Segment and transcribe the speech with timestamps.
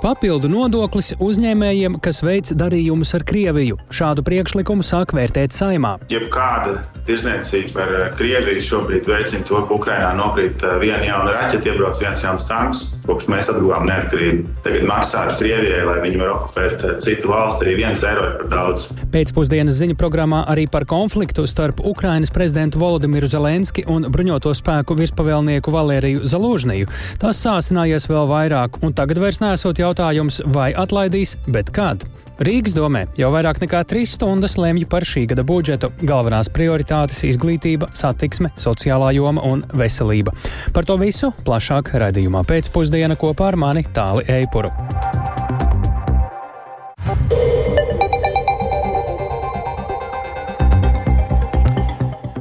[0.00, 3.76] Papildu nodoklis uzņēmējiem, kas veic darījumus ar Krieviju.
[3.92, 5.98] Šādu priekšlikumu sāk vērtēt saimā.
[6.08, 6.78] Jebkāda
[7.10, 12.48] tirzniecība ar Krieviju šobrīd veicina to, ka Ukrainā nokrīt viena jauna raķeita, iebrauc viens jauns
[12.48, 14.56] tanks, kopš mēs atguvām neatkarību.
[14.64, 18.88] Tagad maksāt Krievijai, lai viņi var okupēt citu valsti, arī viens eiro ir par daudz.
[19.12, 25.76] Pēcpusdienas ziņu programmā arī par konfliktu starp Ukrainas prezidentu Volodimiru Zelenski un bruņoto spēku virspavēlnieku
[25.76, 26.88] Valēriju Zalūžniju.
[27.20, 32.06] Tas sāsinājies vēl vairāk, un tagad vairs nesot jau jautājums, vai atlaidīs, bet kad.
[32.40, 35.90] Rīgas domē jau vairāk nekā trīs stundas lemj par šī gada budžetu.
[36.08, 40.32] Galvenās prioritātes- izglītība, satiksme, sociālā joma un veselība.
[40.72, 44.70] Par to visu plašāk raidījumā pēcpusdiena kopā ar mani Tāli Eipuru.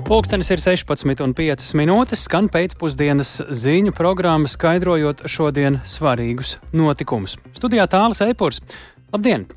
[0.08, 7.36] Pūkstens ir 16,5 minūtes, skan pēcpusdienas ziņu programma, skaidrojot šodien svarīgus notikumus.
[7.54, 8.62] Studijā tālāk Eipurs.
[9.10, 9.48] Labdien!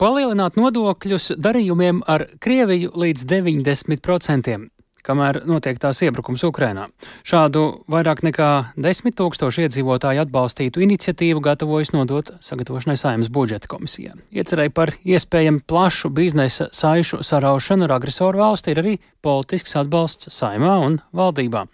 [0.00, 4.56] Palielināt nodokļus darījumiem ar Krieviju līdz 90%
[5.04, 6.86] kamēr notiek tās iebrukums Ukrainā.
[7.28, 8.48] Šādu vairāk nekā
[8.80, 14.16] desmit tūkstošu iedzīvotāju atbalstītu iniciatīvu gatavojas nodot sagatavošanai saimnes budžeta komisijā.
[14.32, 20.78] Iecerēja par iespējamu plašu biznesa saišu saraušanu ar agresoru valsti ir arī politisks atbalsts saimā
[20.86, 21.66] un valdībā.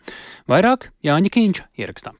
[0.51, 2.17] Vairāk Jāņa Kīņša ierakstā.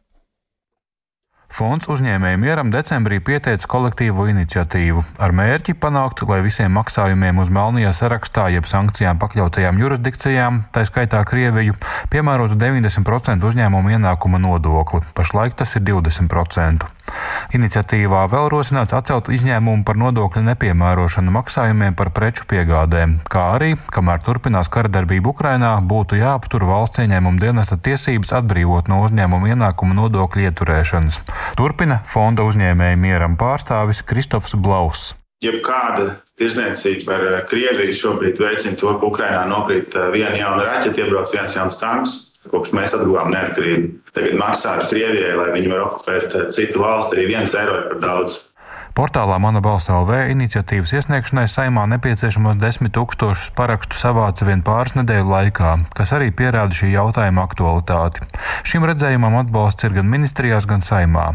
[1.51, 7.91] Fonds uzņēmēju mieram decembrī pieteica kolektīvo iniciatīvu ar mērķi panākt, lai visiem maksājumiem uz Melnijā
[7.97, 11.75] sarakstā jeb sankcijām pakļautajām jurisdikcijām, tā skaitā Krieviju,
[12.15, 15.03] piemērotu 90% uzņēmumu ienākuma nodokli.
[15.19, 17.00] Pašlaik tas ir 20%.
[17.57, 24.23] Iniciatīvā vēl rosināts atcelt izņēmumu par nodokļu nepiemērošanu maksājumiem par preču piegādēm, kā arī, kamēr
[24.27, 31.23] turpinās karadarbība Ukrainā, būtu jāaptur valsts ieņēmuma dienesta tiesības atbrīvot no uzņēmuma ienākuma nodokļu ieturēšanas.
[31.59, 35.15] Turpina fonda uzņēmēja mieram pārstāvis Kristofs Blauss.
[35.41, 41.57] Jebkāda tirzniecība ar Krieviju šobrīd veicina to, ka Ukrainā nokrīt viena jauna raķeita, iebrauc viens
[41.57, 42.19] jauns tanks.
[42.49, 47.57] Kopš mēs atguvām neatkarību, tagad maksāt Krievijai, lai viņi var okupēt citu valsti, arī viens
[47.59, 48.39] eiro ir par daudz.
[49.01, 55.31] Portālā Mana balss LV iniciatīvas iesniegšanai saimā nepieciešamos desmit tūkstošus parakstu savāca vien pāris nedēļu
[55.31, 58.29] laikā, kas arī pierāda šī jautājuma aktualitāti.
[58.69, 61.31] Šim redzējumam atbalsts ir gan ministrijās, gan saimā.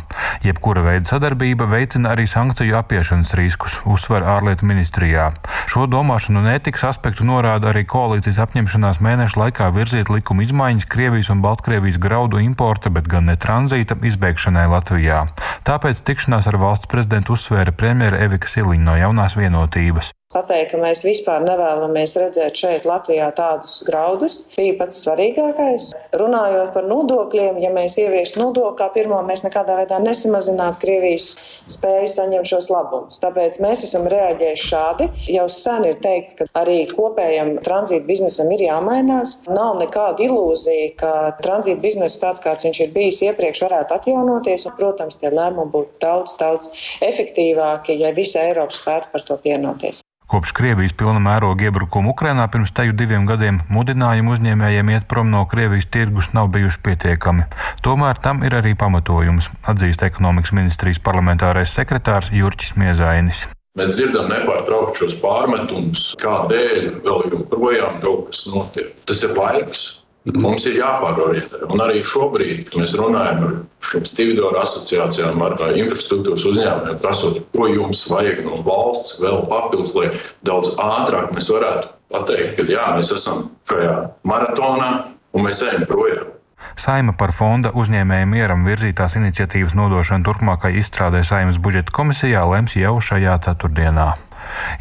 [0.46, 5.32] Jebkura veida sadarbība veicina arī sankciju apiešanas riskus, uzsver ārlietu ministrijā.
[5.66, 11.34] Šo domāšanu un ētikas aspektu norāda arī koalīcijas apņemšanās mēnešu laikā virzīt likuma izmaiņas Krievijas
[11.34, 15.26] un Baltkrievijas graudu importa, bet gan ne tranzīta izbeigšanai Latvijā.
[15.66, 20.82] Tāpēc tikšanās ar valsts prezidentu uzsver uzsvēra premjera Evika Siliņa no jaunās vienotības pateikt, ka
[20.82, 25.92] mēs vispār nevēlamies redzēt šeit Latvijā tādus graudus, bija pats svarīgākais.
[26.16, 31.28] Runājot par nodokļiem, ja mēs ieviestu nodokli kā pirmo, mēs nekādā veidā nesamazinātu Krievijas
[31.72, 33.20] spēju saņemt šos labumus.
[33.24, 35.10] Tāpēc mēs esam reaģējuši šādi.
[35.36, 39.38] Jau sen ir teikts, ka arī kopējam tranzīta biznesam ir jāmainās.
[39.50, 44.68] Nav nekāda ilūzija, ka tranzīta biznesa tāds, kāds viņš ir bijis iepriekš, varētu atjaunoties.
[44.70, 46.72] Un, protams, tie lēmumi būtu daudz, daudz
[47.06, 50.04] efektīvāki, ja visa Eiropa spētu par to pienoties.
[50.26, 55.44] Kopš Krievijas pilna mēroga iebrukuma Ukrainā pirms teju diviem gadiem mudinājumi uzņēmējiem iet prom no
[55.50, 57.46] Krievijas tirgus nav bijuši pietiekami.
[57.86, 63.44] Tomēr tam ir arī pamatojums, atzīst ekonomikas ministrijas parlamentārais sekretārs Jurķis Miezainis.
[63.78, 68.96] Mēs dzirdam nepārtraukti šos pārmetumus, kādēļ vēl joprojām kaut kas notiek.
[69.06, 69.86] Tas ir laiks.
[70.34, 71.60] Mums ir jāpārorientē.
[71.70, 73.52] Un arī šobrīd mēs runājam ar
[73.86, 80.08] šīm stevidoru asociācijām, ar infrastruktūras uzņēmumiem, prasot, ko jums vajag no valsts vēl papildus, lai
[80.48, 84.90] daudz ātrāk mēs varētu pateikt, ka jā, mēs esam šajā maratonā
[85.36, 86.32] un mēs ejam projām.
[86.76, 92.98] Saima par fonda uzņēmēju mieram virzītās iniciatīvas nodošanu turpmākai izstrādē Saimas budžeta komisijā lems jau
[93.00, 94.16] šajā ceturtdienā.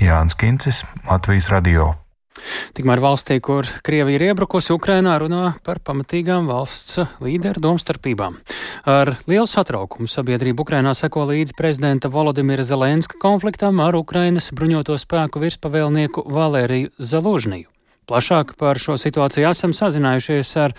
[0.03, 1.93] Jānis Kincis, Latvijas Radio.
[2.75, 8.41] Tikmēr valstī, kur Krievija ir iebrukusi Ukrainā, runā par pamatīgām valsts līderu domstarpībām.
[8.91, 15.45] Ar lielu satraukumu sabiedrība Ukrainā seko līdzi prezidenta Volodimira Zelenska konfliktam ar Ukrainas bruņoto spēku
[15.45, 17.71] virspavēlnieku Valēriju Zalužniju.
[18.05, 20.75] Plašāk par šo situāciju esam sazinājušies ar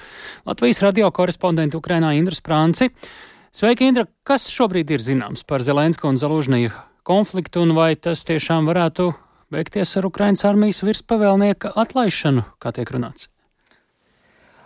[0.45, 2.91] Latvijas radio korespondentu Ukrainā Indru Sprānci.
[3.55, 4.05] Sveiki, Indra!
[4.27, 6.75] Kas šobrīd ir zināms par Zelensku un Zalužniju
[7.07, 9.13] konfliktu un vai tas tiešām varētu
[9.55, 13.29] beigties ar Ukraiņas armijas virspavēlnieka atlaišanu, kā tiek runāts.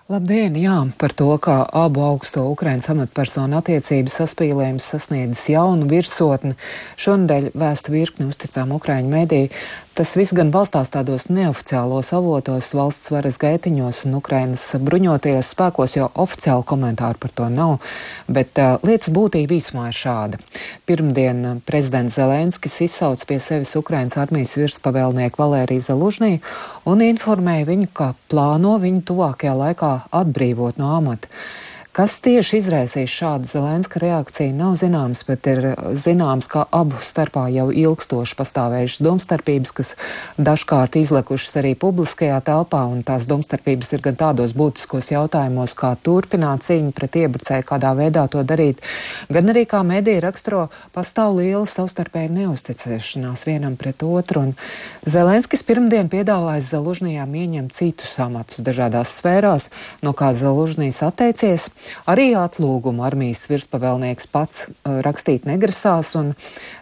[0.10, 6.56] Labdien, jā, par to, kā abu augsto Ukraiņas amatpersonu attiecības saspīlējums sasniedzis jaunu virsotni,
[6.98, 9.52] šonadēļ vēsta virkni uzticām Ukraiņu mediju.
[10.00, 16.06] Tas viss gan balstās tādos neoficiālos avotos, valsts varas gaitiņos un Ukrainas bruņotajos spēkos, jo
[16.24, 17.74] oficiāli komentāru par to nav.
[18.32, 20.40] Bet uh, lietas būtība īsumā ir šāda.
[20.88, 26.38] Pirmdien prezidents Zelenskis izsauc pie sevis Ukrainas armijas virspavēlnieku Valēriju Zalužnī
[26.88, 29.92] un informēja viņu, ka plāno viņu tuvākajā laikā
[30.22, 31.28] atbrīvot no amata.
[31.90, 35.64] Kas tieši izraisīs šādu Zelenska reakciju, nav zināms, bet ir
[35.98, 39.90] zināms, ka abu starpā jau ilgstoši pastāvējušas domstarpības, kas
[40.38, 46.68] dažkārt izlekušas arī publiskajā telpā, un tās domstarpības ir gan tādos būtiskos jautājumos, kā turpināt
[46.68, 48.86] cīņu pret iebrucēju, kādā veidā to darīt,
[49.34, 56.14] gan arī kā mediji raksturo, pastāv liela savstarpēja neusticēšanās vienam pret otru, un Zelenskis pirmdien
[56.14, 59.72] piedāvājas Zalužnijām ieņemt citus amatus dažādās sfērās,
[60.06, 61.72] no kā Zalužnīs atteicies.
[62.10, 66.34] Arī atlūgumu armijas virspavēlnieks pats uh, rakstīt negrasās, un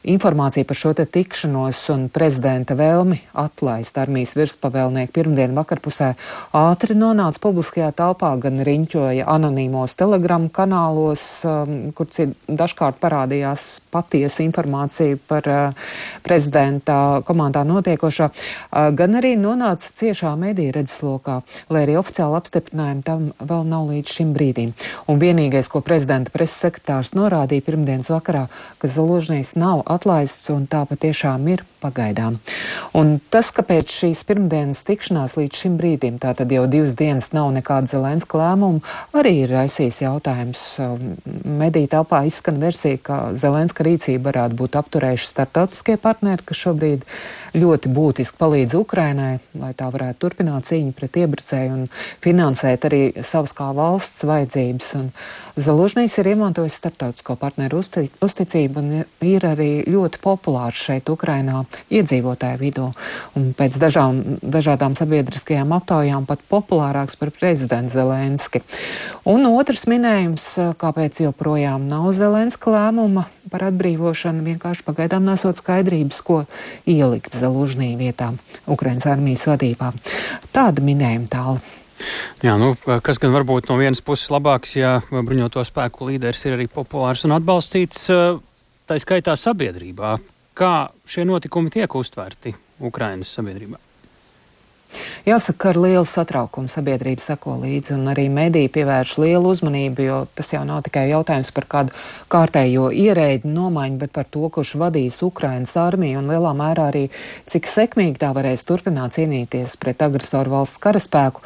[0.07, 6.13] informācija par šo te tikšanos un prezidenta vēlmi atlaist armijas virspavēlnieku pirmdien vakarpusē
[6.57, 12.09] ātri nonāca publiskajā telpā, gan riņķoja anonīmos telegramu kanālos, um, kur
[12.47, 15.89] dažkārt parādījās patiesa informācija par uh,
[16.25, 21.41] prezidenta komandā notiekošo, uh, gan arī nonāca ciešā mediju redzeslokā,
[21.73, 24.73] lai arī oficiāli apstiprinājumu tam vēl nav līdz šim brīdim.
[25.07, 28.47] Un vienīgais, ko prezidenta preses sekretārs norādīja pirmdienas vakarā,
[28.81, 32.39] ka Založņīs nav atlaists un tā patiešām ir pagaidām.
[32.97, 37.51] Un tas, ka pēc šīs pirmdienas tikšanās līdz šim brīdim, tātad jau divas dienas nav
[37.55, 38.81] nekāda Zelenska lēmuma,
[39.17, 40.63] arī ir raisījis jautājums.
[40.81, 47.05] Um, mediju telpā izskan versija, ka Zelenska rīcība varētu būt apturējuši startautiskie partneri, kas šobrīd
[47.57, 51.85] ļoti būtiski palīdz Ukrainai, lai tā varētu turpināt cīņu pret iebrucēju un
[52.23, 54.76] finansēt arī savas kā valsts vajadzības.
[54.97, 55.09] Un
[55.57, 58.91] Zalužnīs ir iemantojis starptautisko partneru uzticību un
[59.25, 62.89] ir arī ļoti populārs šeit Ukrainā iedzīvotāju vidū.
[63.37, 68.61] Un pēc dažām, dažādām sabiedriskajām aptaujām pat populārāks par prezidentu Zelenski.
[69.25, 70.45] Un otrs minējums,
[70.77, 76.43] kāpēc joprojām nav Zelenska lēmuma par atbrīvošanu, vienkārši pagaidām nesot skaidrības, ko
[76.85, 78.33] ielikt Zalužnī vietā
[78.67, 79.93] Ukrainas armijas vadībā.
[80.53, 81.76] Tāda minējuma tāla.
[82.45, 82.73] Jā, nu,
[83.03, 87.33] kas gan varbūt no vienas puses labāks, ja bruņoto spēku līderis ir arī populārs un
[87.37, 88.05] atbalstīts,
[88.87, 90.17] tā skaitā sabiedrībā.
[90.57, 90.75] Kā
[91.09, 92.53] šie notikumi tiek uztverti
[92.85, 93.86] Ukrainas sabiedrībā?
[95.27, 100.53] Jāsaka, ar lielu satraukumu sabiedrība seko līdzi, un arī mediji pievērš lielu uzmanību, jo tas
[100.53, 101.95] jau nav tikai jautājums par kādu
[102.31, 107.03] kārtējo ierēģi nomaiņu, bet par to, kurš vadīs Ukrainas armiju, un lielā mērā arī
[107.51, 111.43] cik sekmīgi tā varēs turpināt cīnīties pret agresoru valsts karaspēku.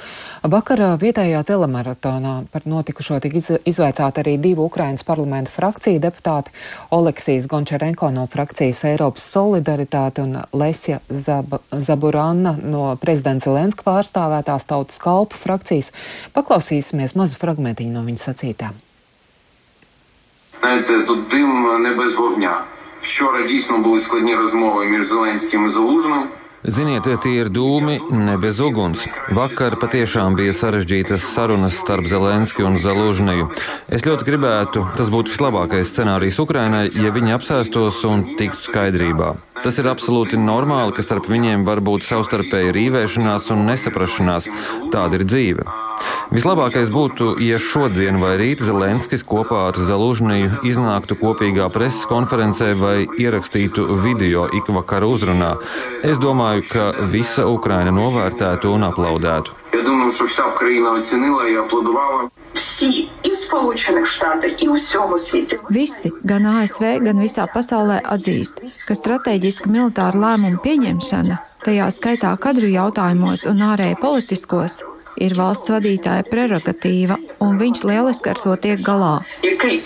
[0.54, 6.54] Vakarā vietējā telemaratonā par notikušo tika iz, izvaicāti arī divu Ukrainas parlamenta frakciju deputāti-
[7.00, 14.67] Oleksijas Gončarenko no frakcijas Eiropas solidaritāte un Lesja Zab Zaburanna no prezidenta Zelenska Zelenska pārstāvētās
[14.67, 15.93] tautas kalpu frakcijas.
[16.35, 18.73] Paklausīsimies mazu fragmentiņu no viņa sacītā.
[20.61, 22.65] Знаєте, тут дим не без вогня.
[23.03, 26.29] Вчора дійсно були складні розмови між Зеленським і Залужним.
[26.67, 29.05] Ziniet, tie ir dūmi, ne bez uguns.
[29.31, 33.53] Vakar patiešām bija sarežģītas sarunas starp Zelenski un Zalužniju.
[33.87, 39.37] Es ļoti gribētu, tas būtu vislabākais scenārijs Ukrainai, ja viņi apsēstos un tiktu skaidrībā.
[39.62, 44.50] Tas ir absolūti normāli, ka starp viņiem var būt savstarpēja rīvēšanās un nesaprašanās.
[44.94, 45.68] Tāda ir dzīve.
[46.32, 52.96] Vislabākais būtu, ja šodien vai rīt Zelenskis kopā ar Zalužniju iznāktu kopīgā preses konferencē vai
[53.06, 55.54] ierakstītu video ikvakara uzrunā.
[56.08, 59.61] Es domāju, ka visa Ukraina novērtētu un aplaudētu.
[59.73, 62.29] Я думаю, що вся Україна оцінила і аплодувала.
[62.55, 65.59] Всі і в Сполучених Штатах, і у всьому світі.
[65.71, 71.37] Visi, gan ASV, gan visā pasaulē atzīst, ka strateģiska militāra lēmuma pieņemšana,
[71.67, 74.81] tajā skaitā kadru jautājumos un ārēji politiskos,
[75.21, 79.21] ir valsts vadītāja prerogatīva, un viņš lieliski ar to tiek galā.
[79.43, 79.83] Який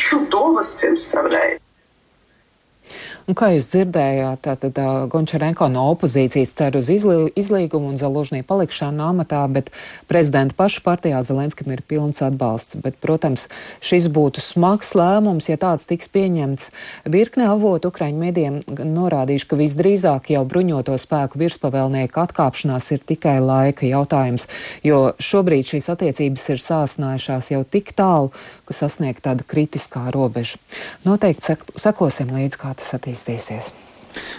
[3.26, 8.44] Un, kā jūs dzirdējāt, tātad uh, Gončarenko no opozīcijas cer uz izlī, izlīgumu un Zalužnī
[8.46, 9.72] palikšanu amatā, bet
[10.06, 12.78] prezidenta paša partijā Zelenskam ir pilns atbalsts.
[12.86, 13.48] Bet, protams,
[13.82, 16.70] šis būtu smags lēmums, ja tāds tiks pieņemts.
[17.10, 23.90] Virkne avotu Ukraiņu medijiem norādījuši, ka visdrīzāk jau bruņoto spēku virspavēlnieku atkāpšanās ir tikai laika
[23.90, 24.46] jautājums,
[24.86, 28.30] jo šobrīd šīs attiecības ir sāsnājušās jau tik tālu,
[28.74, 30.58] sasniegt tāda kritiskā robeža.
[31.06, 33.74] Noteikti sekosim līdz, kā tas attīstīsies.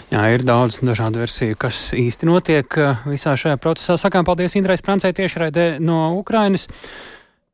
[0.09, 3.97] Jā, ir daudz dažādu versiju, kas īsti notiek uh, visā šajā procesā.
[4.01, 6.67] Sakām paldies Indrai Sprancei tiešraidē no Ukrainas.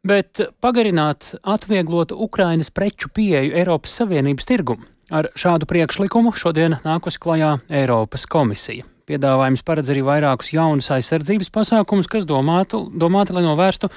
[0.03, 4.88] Bet pagarināt, atvieglot Ukrainas preču pieeju Eiropas Savienības tirgumu.
[5.13, 8.88] Ar šādu priekšlikumu šodien nākusi klajā Eiropas komisija.
[9.08, 13.89] Piedāvājums paredz arī vairākus jaunus aizsardzības pasākumus, kas domātu, domāti, lai novērstu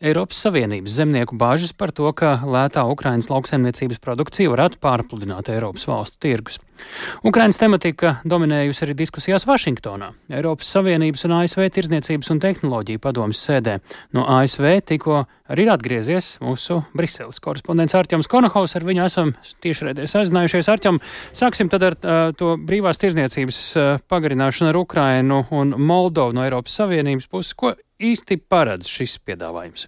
[0.00, 6.16] Eiropas Savienības zemnieku bāžas par to, ka lētā Ukrainas lauksaimniecības produkcija varētu pārpludināt Eiropas valstu
[6.24, 6.56] tirgus.
[7.20, 13.74] Ukrainas tematika dominējusi arī diskusijās Vašingtonā, Eiropas Savienības un ASV Tirzniecības un tehnoloģiju padomas sēdē.
[14.16, 18.78] No ASV tikko arī ir atgriezies mūsu Briseles korespondents Arķems Konohaus.
[18.80, 20.72] Ar viņu esam tiešraidē sazinājušies.
[20.72, 21.02] Arķem,
[21.36, 26.80] sāksim tad ar uh, to brīvās tirzniecības uh, pagarināšanu ar Ukrainu un Moldovu no Eiropas
[26.80, 27.52] Savienības puses.
[27.52, 29.86] Ko īsti paredz šis piedāvājums?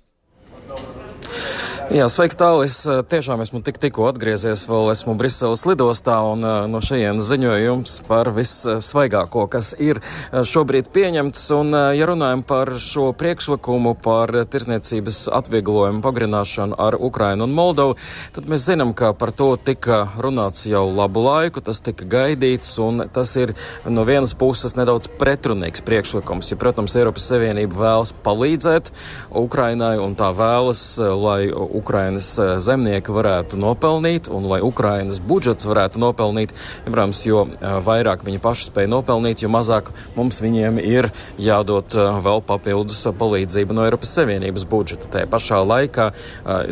[1.91, 2.63] Jā, sveiks, tālu.
[2.63, 7.27] Es eh, tiešām esmu tik, tikko atgriezies, vēl esmu Briseles lidostā, un uh, no šejienes
[7.27, 11.43] ziņoju jums par vissvaigāko, kas ir uh, šobrīd pieņemts.
[11.59, 17.99] Un, ja runājam par šo priekšlikumu par tirsniecības atvieglojumu pagrināšanu ar Ukrainu un Moldovu,
[18.37, 23.09] tad mēs zinām, ka par to tika runāts jau labu laiku, tas tika gaidīts, un
[23.13, 23.57] tas ir
[23.91, 26.55] no vienas puses nedaudz pretrunīgs priekšlikums.
[26.55, 28.95] Ja, protams, Eiropas Savienība vēlas palīdzēt
[29.43, 36.01] Ukrainai un tā vēlas, lai Ukrainas eh, zemnieki varētu nopelnīt un lai Ukrainas budžets varētu
[36.03, 36.55] nopelnīt.
[36.87, 41.11] Protams, jo eh, vairāk viņi paši spēj nopelnīt, jo mazāk mums viņiem ir
[41.41, 45.11] jādod eh, vēl papildus palīdzība no Eiropas Savienības budžeta.
[45.13, 46.09] Tajā pašā laikā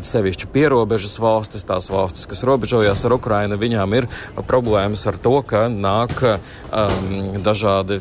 [0.06, 4.08] sevišķi pierobežas valstis, tās valstis, kas robežojas ar Ukrainu, viņām ir
[4.48, 8.00] problēmas ar to, ka nāk um, dažādi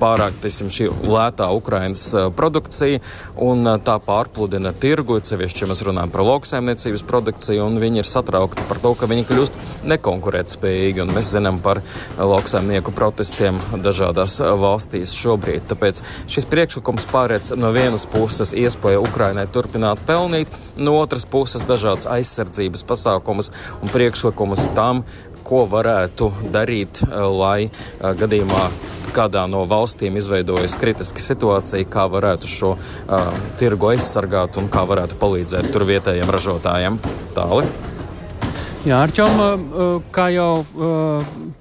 [0.00, 2.04] pārāk teiksim, šī lētā Ukrainas
[2.36, 3.00] produkcija
[3.42, 8.66] un tā pārpludina tirgu, sevišķi, ja mēs runājam par lauksaimniecības produkciju, un viņi ir satraukti
[8.68, 9.58] par to, ka viņi kļūst
[9.92, 11.06] nekonkurētspējīgi.
[11.12, 11.82] Mēs zinām par
[12.18, 15.66] lauksaimnieku protestiem dažādās valstīs šobrīd.
[15.70, 22.08] Tāpēc šis priekšlikums pārēc no vienas puses iespēju Ukrainai turpināt pelnīt, no otras puses dažādas
[22.10, 25.04] aizsardzības pasākumus un priekšlikumus tam,
[25.42, 27.70] ko varētu darīt, lai
[28.00, 28.66] gadījumā
[29.14, 35.20] kādā no valstīm izveidojas kritiska situācija, kā varētu šo uh, tirgu aizsargāt un kā varētu
[35.20, 37.00] palīdzēt tur vietējiem ražotājiem.
[37.36, 37.66] Tāli.
[38.82, 39.38] Jā, Arčom,
[40.10, 40.64] kā jau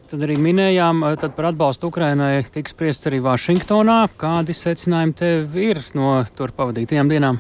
[0.10, 4.00] tad arī minējām, tad par atbalstu Ukrainai tiks spriests arī Vašingtonā.
[4.18, 7.38] Kādi secinājumi tev ir no tur pavadītajām dienām?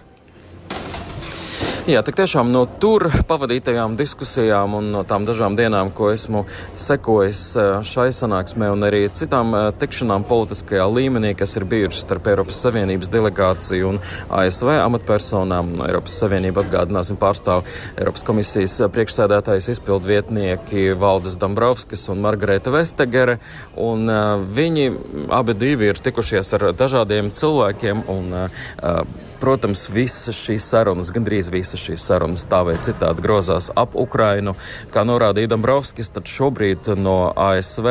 [1.89, 6.43] Jā, tik tiešām no tur pavadītajām diskusijām un no tām dažām dienām, ko esmu
[6.77, 12.29] sekojis eh, šai sanāksmē un arī citām eh, tikšanām politiskajā līmenī, kas ir bijušas starp
[12.29, 13.97] Eiropas Savienības delegāciju un
[14.29, 15.71] ASV amatpersonām.
[15.79, 23.39] No Eiropas Savienība atgādināsim pārstāv Eiropas komisijas priekšsēdētājs izpildu vietnieki Valdis Dombrovskis un Margareta Vestegere.
[23.73, 24.85] Un, uh, viņi
[25.33, 29.11] abi divi ir tikušies ar dažādiem cilvēkiem un uh,
[29.41, 34.53] Protams, visas šīs sarunas, gandrīz visas šīs sarunas tā vai citādi grozās ap Ukrainu.
[34.93, 37.87] Kā norādīja Dombrovskis, tad šobrīd no ASV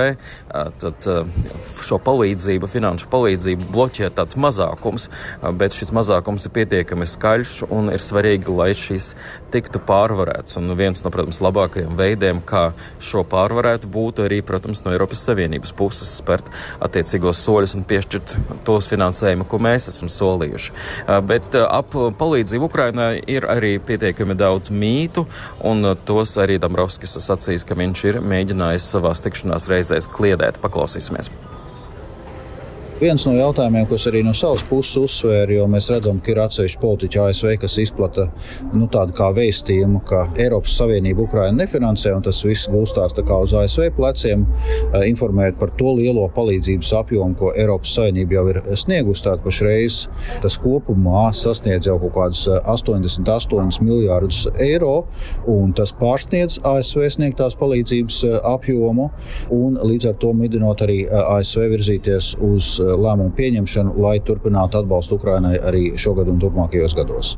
[0.50, 1.06] tad
[1.80, 5.08] šo palīdzību, finanšu palīdzību bloķē tāds mazākums,
[5.58, 9.12] bet šis mazākums ir pietiekami skaļš un ir svarīgi, lai šis
[9.50, 10.58] tiktu pārvarēts.
[10.60, 12.70] Un viens no, protams, labākajiem veidiem, kā
[13.02, 18.90] šo pārvarēt, būtu arī, protams, no Eiropas Savienības puses spērt attiecīgos soļus un piešķirt tos
[18.90, 20.74] finansējumu, ko mēs esam solījuši.
[21.26, 25.26] Bet bet eh, ap palīdzību Ukrainai ir arī pietiekami daudz mītu,
[25.66, 30.60] un eh, tos arī Dabrovskis sacīs, ka viņš ir mēģinājis savās tikšanās reizēs kliedēt.
[30.62, 31.32] Paklausīsimies!
[33.00, 36.80] Viens no jautājumiem, kas arī no savas puses uzsvēra, jo mēs redzam, ka ir atsevišķi
[36.82, 38.26] politiķi ASV, kas izplata
[38.74, 43.86] nu, tādu kā vēstījumu, ka Eiropas Savienība Ukraina nefinansē, un tas viss gulstās uz ASV
[43.96, 44.44] pleciem,
[44.92, 49.24] eh, informējot par to lielo palīdzības apjomu, ko Eiropas Savienība jau ir sniegusi.
[49.24, 50.06] Tātad pašreiz
[50.42, 55.06] tas kopumā sasniedz jau kaut kādus 88 eh, miljārdus eiro,
[55.48, 59.08] un tas pārsniedz ASV sniegtās palīdzības eh, apjomu,
[59.48, 65.58] un līdz ar to midinot arī ASV virzīties uz lēmumu pieņemšanu, lai turpinātu atbalstu Ukrainai
[65.58, 67.36] arī šogad un turpmākajos gados.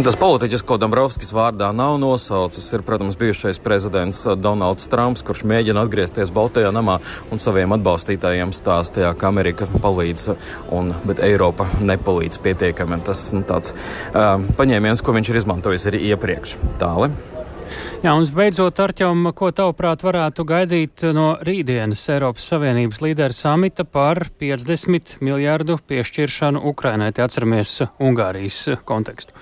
[0.00, 5.82] Tas politiķis, ko Dombrovskis vārdā nav nosaucis, ir, protams, bijušais prezidents Donalds Trumps, kurš mēģina
[5.84, 7.00] atgriezties Baltajā namā
[7.34, 10.30] un saviem atbalstītājiem stāstīja, ka Amerika palīdz,
[10.78, 13.00] un, bet Eiropa nepalīdz pietiekami.
[13.04, 16.56] Tas nu, tāds uh, paņēmiens, ko viņš ir izmantojis arī iepriekš.
[16.80, 17.39] Tālāk.
[18.00, 24.24] Jā, un beidzot, Arķom, ko tavuprāt varētu gaidīt no rītdienas Eiropas Savienības līderu samita par
[24.40, 27.12] 50 miljārdu piešķiršanu Ukrainai?
[27.12, 29.36] Te atceramies Ungārijas kontekstu.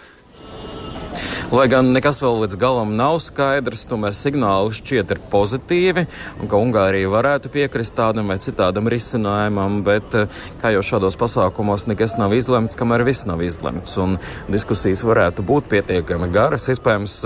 [1.48, 6.04] Lai gan nekas vēl līdz galam nav skaidrs, tomēr signāli šķiet ir pozitīvi,
[6.42, 10.12] un ka Ungārija varētu piekrist tādam vai citādam risinājumam, bet
[10.60, 14.18] kā jau šādos pasākumos nekas nav izlemts, kamēr viss nav izlemts, un
[14.52, 16.68] diskusijas varētu būt pietiekami garas.
[16.68, 17.16] Iespējams,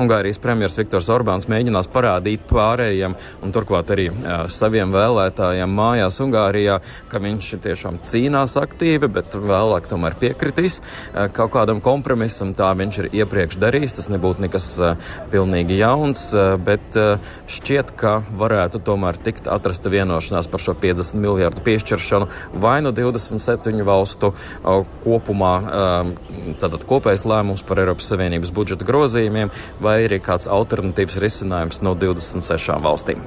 [0.00, 6.80] Ungārijas premjers Viktors Orbāns mēģinās parādīt pārējiem, un turklāt arī uh, saviem vēlētājiem mājās Ungārijā,
[7.08, 10.80] ka viņš tiešām cīnās aktīvi, bet vēlāk tomēr piekritīs
[11.36, 12.52] kaut kādam kompromisam.
[12.56, 13.94] Tā viņš ir iepriekš darījis.
[13.94, 14.66] Tas nebūtu nekas
[15.30, 16.30] pilnīgi jauns,
[16.66, 16.98] bet
[17.50, 22.28] šķiet, ka varētu tomēr tikt atrasta vienošanās par šo 50 miljardu piešķiršanu
[22.60, 24.32] vai no 27 valstu
[25.04, 25.54] kopumā.
[26.60, 32.82] Tātad kopējs lēmums par Eiropas Savienības budžeta grozījumiem vai arī kāds alternatīvs risinājums no 26
[32.82, 33.22] valstīm.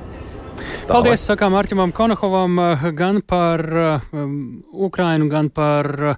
[0.83, 0.97] Tālāk.
[0.97, 2.57] Paldies, sakām Arķimam Konohovam,
[2.97, 3.61] gan par
[4.11, 4.33] um,
[4.83, 6.17] Ukrainu, gan par uh,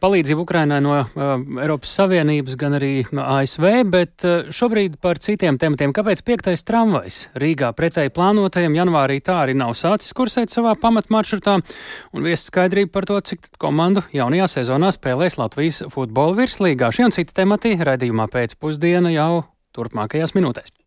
[0.00, 5.60] palīdzību Ukrainai no uh, Eiropas Savienības, gan arī no ASV, bet uh, šobrīd par citiem
[5.60, 5.92] tematiem.
[5.92, 11.60] Kāpēc piektais tramvajs Rīgā pretēji plānotajam janvārī tā arī nav sācis kursēt savā pamatmaršrutā,
[12.16, 16.88] un viest skaidrību par to, cik komandu jaunajā sezonā spēlēs Latvijas futbola virslīgā.
[16.96, 19.34] Šie un citi temati raidījumā pēcpusdiena jau
[19.76, 20.81] turpmākajās minūtēs.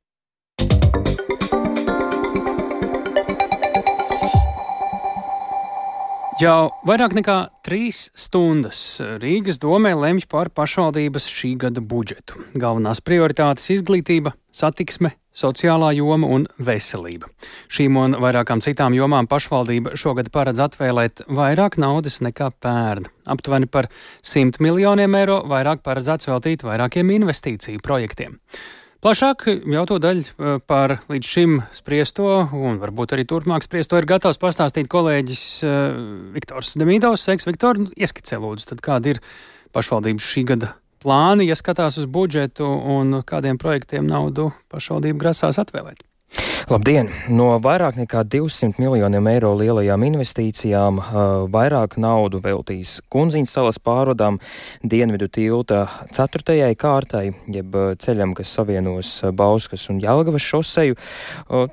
[6.36, 8.80] Jau vairāk nekā trīs stundas
[9.22, 12.42] Rīgas domē lemj par pašvaldības šī gada budžetu.
[12.60, 17.32] Galvenās prioritātes- izglītība, satiksme, sociālā joma un veselība.
[17.72, 23.08] Šīm un vairākām citām jomām pašvaldība šogad paredz atvēlēt vairāk naudas nekā pērn.
[23.26, 23.88] Aptuveni par
[24.22, 28.42] 100 miljoniem eiro vairāk paredzēts veltīt vairākiem investīciju projektiem.
[29.06, 32.26] Plašāk jau to daļu eh, par līdz šim spriesto
[32.58, 36.00] un varbūt arī turpmāk spriesto ir gatavs pastāstīt kolēģis eh,
[36.34, 37.28] Viktors Demīdovs.
[37.28, 37.78] Sveiks, Viktor!
[37.94, 39.22] Ieskicē lūdzu, tad kāda ir
[39.78, 40.72] pašvaldības šī gada
[41.06, 46.02] plāni, ja skatās uz budžetu un kādiem projektiem naudu pašvaldība grasās atvēlēt?
[46.66, 47.12] Labdien!
[47.30, 50.98] No vairāk nekā 200 miljoniem eiro lielajām investīcijām
[51.54, 54.40] vairāk naudu veltīs Kunziņas salas pārvadām
[54.82, 60.98] dienvidu tilta ceturtajai kārtai, jeb ceļam, kas savienos Bauskas un Jelgavas šoseju.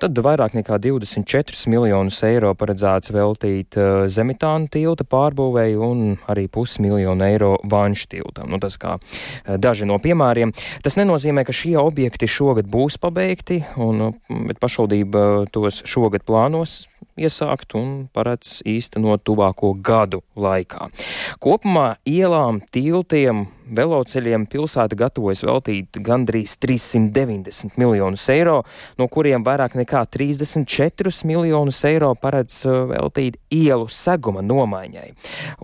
[0.03, 3.81] Tad vairāk nekā 24 miljonus eiro paredzēts veltīt
[4.13, 8.53] Zemitānu tilta pārbūvēju un arī pusmiljonu eiro Vanšu tiltam.
[8.53, 8.99] Nu, tas kā
[9.49, 10.53] daži no piemēriem.
[10.85, 14.11] Tas nenozīmē, ka šie objekti šogad būs pabeigti, un,
[14.49, 16.83] bet pašvaldība tos šogad plānos
[17.21, 20.89] iesākt un paredz īstenot tuvāko gadu laikā.
[21.43, 28.63] Kopumā ielām, tiltiem, veloceļiem pilsēta gatavojas veltīt gandrīz 390 miljonus eiro,
[28.99, 35.09] no kuriem vairāk nekā 34 miljonus eiro paredz uh, veltīt ielu seguma nomaiņai.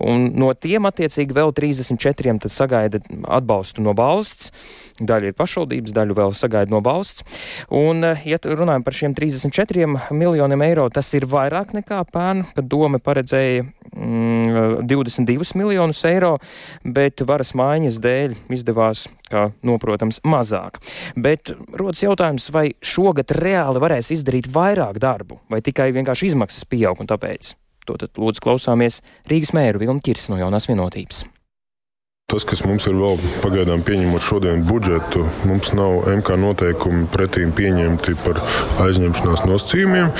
[0.09, 4.53] Un no tiem attiecīgi vēl 34 tad sagaida atbalstu no valsts.
[4.99, 7.23] Daļa ir pašvaldības, daļu vēl sagaida no valsts.
[7.71, 12.67] Un, uh, ja runājam par šiem 34 miljoniem eiro, tas ir vairāk nekā pērn, kad
[12.69, 13.67] doma paredzēja
[13.99, 16.35] 22 miljonus eiro,
[16.83, 20.79] bet varas maiņas dēļ izdevās, kā noprotams, mazāk.
[21.19, 27.01] Bet rodas jautājums, vai šogad reāli varēs izdarīt vairāk darbu, vai tikai vienkārši izmaksas pieaug
[27.01, 27.53] un tāpēc.
[27.89, 31.25] To tad lūdzu klausāmies Rīgas mēru Vilnu Kirsi no jaunās vienotības.
[32.29, 38.13] Tas, kas mums ir vēl pagaidām pieņemot šodien budžetu, mums nav MK noteikumi pretīm pieņemti
[38.21, 38.37] par
[38.83, 40.11] aizņemšanās nosacījumiem.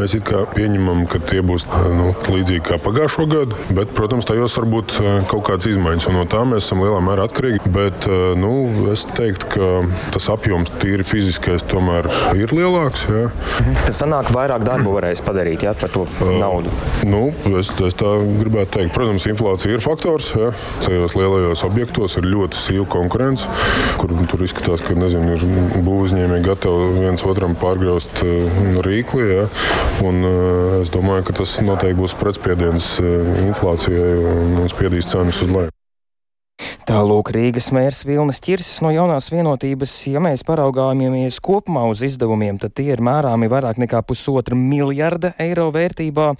[0.00, 4.56] Mēs it kā pieņemam, ka tie būs nu, līdzīgi kā pagājušo gadu, bet, protams, tajos
[4.56, 4.94] var būt
[5.28, 7.74] kaut kādas izmaiņas, un no tā mēs esam lielā mērā atkarīgi.
[7.74, 8.08] Bet
[8.40, 8.54] nu,
[8.94, 9.68] es teiktu, ka
[10.16, 13.04] tas apjoms tīri fiziskais tomēr ir lielāks.
[13.12, 13.28] Jā.
[13.84, 16.72] Tas sanāk, vairāk darbu varēs padarīt jā, par to naudu.
[16.72, 17.22] Uh, nu,
[17.60, 18.96] es, es tā gribētu teikt.
[18.96, 20.50] Protams, inflācija ir faktors jā,
[20.88, 23.46] tajos lielajos šajos objektos ir ļoti sīva konkurence,
[23.98, 29.26] kur tur izskatās, ka nezinu, ir būvniecēji gatavi viens otram pārgrauzt eh, rīkli.
[29.32, 29.48] Ja?
[30.06, 34.14] Un, eh, es domāju, ka tas noteikti būs pretspiediens eh, inflācijai
[34.62, 35.77] un spiedīs cenas uz leju.
[36.88, 42.72] Tālūk Rīgas mērs Vilnis Čirsis no jaunās vienotības, ja mēs paraugāmies kopumā uz izdevumiem, tad
[42.78, 46.30] tie ir mērāmi vairāk nekā pusotra miljarda eiro vērtībā.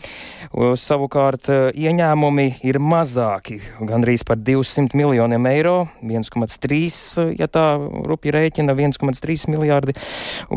[0.80, 3.58] Savukārt ieņēmumi ir mazāki,
[3.90, 7.66] gandrīz par 200 miljoniem eiro, 1,3, ja tā
[8.08, 9.98] rupi rēķina, 1,3 miljardi,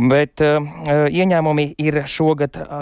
[0.07, 0.71] bet uh,
[1.11, 2.79] ieņēmumi ir šogad uh,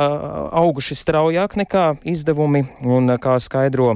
[0.61, 3.95] auguši straujāk nekā izdevumi, un kā skaidro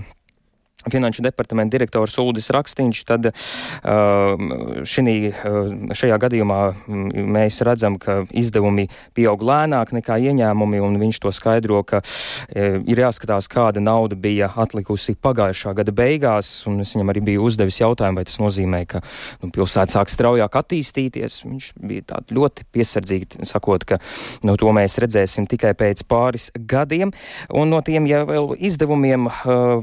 [0.91, 8.23] Finanšu departamenta direktors Uldis Rakstīņš, tad uh, šinī, uh, šajā gadījumā mm, mēs redzam, ka
[8.29, 14.17] izdevumi pieaug lēnāk nekā ieņēmumi, un viņš to skaidro, ka uh, ir jāskatās, kāda nauda
[14.19, 18.83] bija atlikusi pagājušā gada beigās, un es viņam arī biju uzdevis jautājumu, vai tas nozīmē,
[18.89, 19.03] ka
[19.41, 21.41] nu, pilsēta sāk straujāk attīstīties.
[21.47, 23.99] Viņš bija tāds ļoti piesardzīgi sakot, ka
[24.47, 27.13] nu, to mēs redzēsim tikai pēc pāris gadiem,
[27.53, 29.29] un no tiem, ja vēl izdevumiem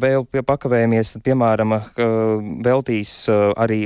[0.01, 1.77] vēl pie pakavējuma tad, piemēram,
[2.67, 3.85] veltīs arī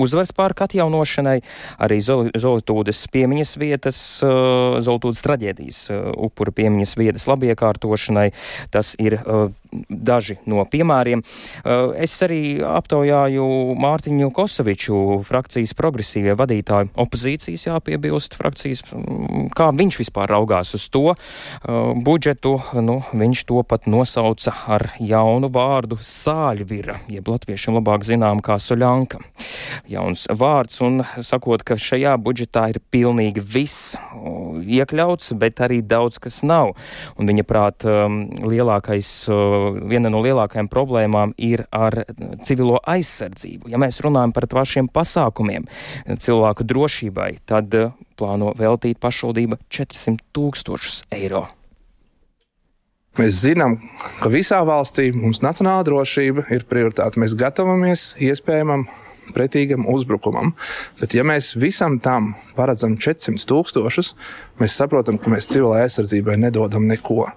[0.00, 1.38] uzvaras pārka atjaunošanai,
[1.82, 5.80] arī Zolitūdas piemiņas vietas, Zolitūdas traģēdijas
[6.16, 8.30] upuru piemiņas vietas labiekārtošanai.
[8.72, 9.20] Tas ir
[9.70, 11.20] daži no piemēriem.
[12.02, 13.44] Es arī aptaujāju
[13.78, 14.96] Mārtiņu Kosoviču,
[15.28, 18.82] frakcijas progresīvie vadītāju, opozīcijas jāpiebilst frakcijas,
[19.54, 21.14] kā viņš vispār raugās uz to
[22.02, 22.56] budžetu.
[22.82, 26.00] Nu, viņš to pat nosauca ar jaunu vārdu
[26.30, 29.20] sāļvira, jeb latviešiem labāk zinām kā soļanka.
[29.90, 33.96] Jauns vārds un sakot, ka šajā budžetā ir pilnīgi viss
[34.60, 36.74] iekļauts, bet arī daudz kas nav.
[37.18, 39.10] Un viņa prāt um, lielākais,
[39.90, 42.02] viena no lielākajām problēmām ir ar
[42.46, 43.72] civilo aizsardzību.
[43.72, 45.66] Ja mēs runājam par pašiem pasākumiem
[46.20, 51.48] cilvēku drošībai, tad uh, plāno veltīt pašvaldība 400 tūkstošus eiro.
[53.20, 53.74] Mēs zinām,
[54.22, 57.20] ka visā valstī mums nacionāla drošība ir prioritāte.
[57.20, 58.86] Mēs gatavamies iespējamam
[59.34, 60.54] pretīgam uzbrukumam.
[61.00, 64.12] Bet, ja mēs visam tam paredzam 400 tūkstošus,
[64.60, 67.28] mēs saprotam, ka mēs civilai aizsardzībai nedodam neko.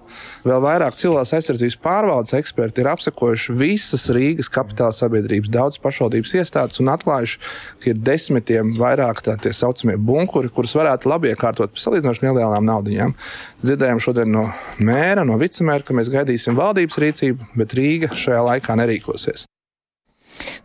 [0.44, 6.82] Vēl vairāk civilās aizsardzības pārvaldes eksperti ir apsekojuši visas Rīgas kapitāla sabiedrības, daudzas pašvaldības iestādes
[6.82, 7.40] un atklājuši,
[7.80, 12.68] ka ir desmitiem vairāk tā tie saucamie bunkuri, kurus varētu labi iekārtot par salīdzinoši nelielām
[12.68, 13.16] naudaiņām.
[13.64, 14.46] Dzirdējām šodien no
[14.84, 19.48] mēra, no vicemēra, ka mēs gaidīsim valdības rīcību, bet Rīga šajā laikā nerīkosies.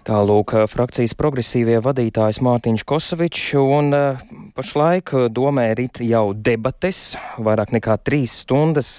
[0.07, 3.93] Tālūk, frakcijas progresīvie vadītājs Mārtiņš Kosovičs, un
[4.57, 8.89] pašlaik domē rit jau debates, vairāk nekā trīs stundas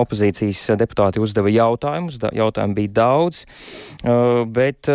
[0.00, 3.44] opozīcijas deputāti uzdeva jautājumus, jautājumu bija daudz,
[4.54, 4.88] bet,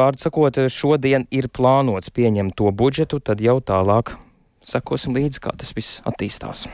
[0.00, 4.16] vārdu sakot, šodien ir plānots pieņemt to budžetu, tad jau tālāk
[4.66, 6.66] sekosim līdzi, kā tas viss attīstās.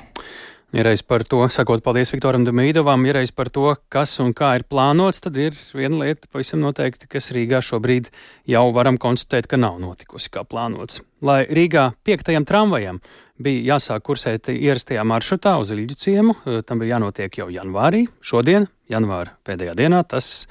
[0.73, 5.19] Iereiz par to, sakot paldies Viktoram Demīdovam, iereiz par to, kas un kā ir plānots,
[5.21, 8.09] tad ir viena lieta pavisam noteikti, kas Rīgā šobrīd
[8.49, 11.03] jau varam konstatēt, ka nav notikusi kā plānots.
[11.21, 13.03] Lai Rīgā piektajam tramvajam
[13.37, 18.65] bija jāsāk kursēt ierastajā maršrutā uz Ilģu ciemu, eh, tam bija jānotiek jau janvārī, šodien,
[18.89, 20.47] janvāra pēdējā dienā, tas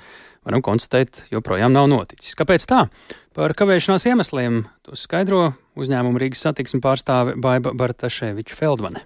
[0.46, 2.38] varam konstatēt, joprojām nav noticis.
[2.38, 2.84] Kāpēc tā?
[3.34, 9.02] Par kavēšanās iemesliem to skaidro uzņēmuma Rīgas satiksmi pārstāve Baiba Bartaševiča Feldmane.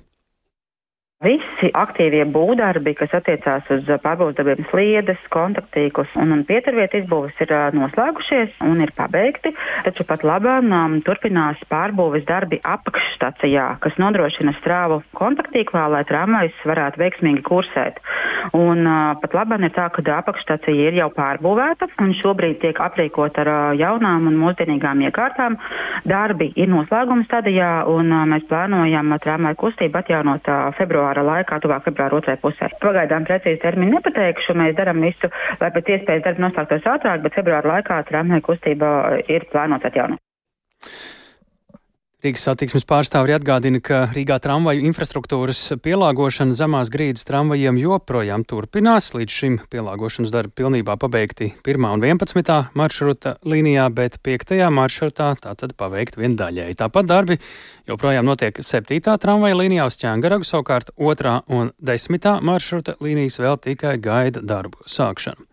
[1.23, 7.53] Visi aktīvie būvdarbi, kas attiecās uz pārbūves darbiem sliedes, kontaktīklus un, un pieturvietu izbūves ir
[7.71, 9.53] noslēgušies un ir pabeigti,
[9.85, 16.99] taču pat labam um, turpinās pārbūves darbi apakšstacijā, kas nodrošina strāvu kontaktīklā, lai tramvajs varētu
[17.05, 18.03] veiksmīgi kursēt.
[18.51, 23.39] Un uh, pat labam ir tā, ka apakšstacija ir jau pārbūvēta un šobrīd tiek aprīkot
[23.45, 25.55] ar uh, jaunām un mūsdienīgām iekārtām.
[26.03, 31.59] Darbi ir noslēguma stadijā un uh, mēs plānojam tramvaju kustību atjaunot uh, februārī februāra laikā,
[31.61, 32.69] tuvāk februāra otrajā pusē.
[32.81, 35.29] Pagaidām precīzi termiņu nepateikšu, mēs darām visu,
[35.61, 40.24] lai pēc iespējas darbi noslēgtos ātrāk, bet februāra laikā tramvaju kustība ir plānota atjaunot.
[42.25, 49.11] Rīgas satiksmes pārstāvji atgādina, ka Rīgā tramvaju infrastruktūras pielāgošana zemās grīdas tramvajiem joprojām turpinās.
[49.13, 51.85] Līdz šim pielāgošanas darbi pilnībā pabeigti 1.
[51.85, 52.51] un 11.
[52.73, 54.57] maršruta līnijā, bet 5.
[54.73, 56.79] maršrutā tātad paveikt vien daļēji.
[56.81, 57.37] Tāpat darbi
[57.85, 59.19] joprojām notiek 7.
[59.21, 61.39] tramvaja līnijā uz Ķēngaragu, savukārt 2.
[61.53, 62.31] un 10.
[62.41, 65.45] maršruta līnijas vēl tikai gaida darbu sākšanu.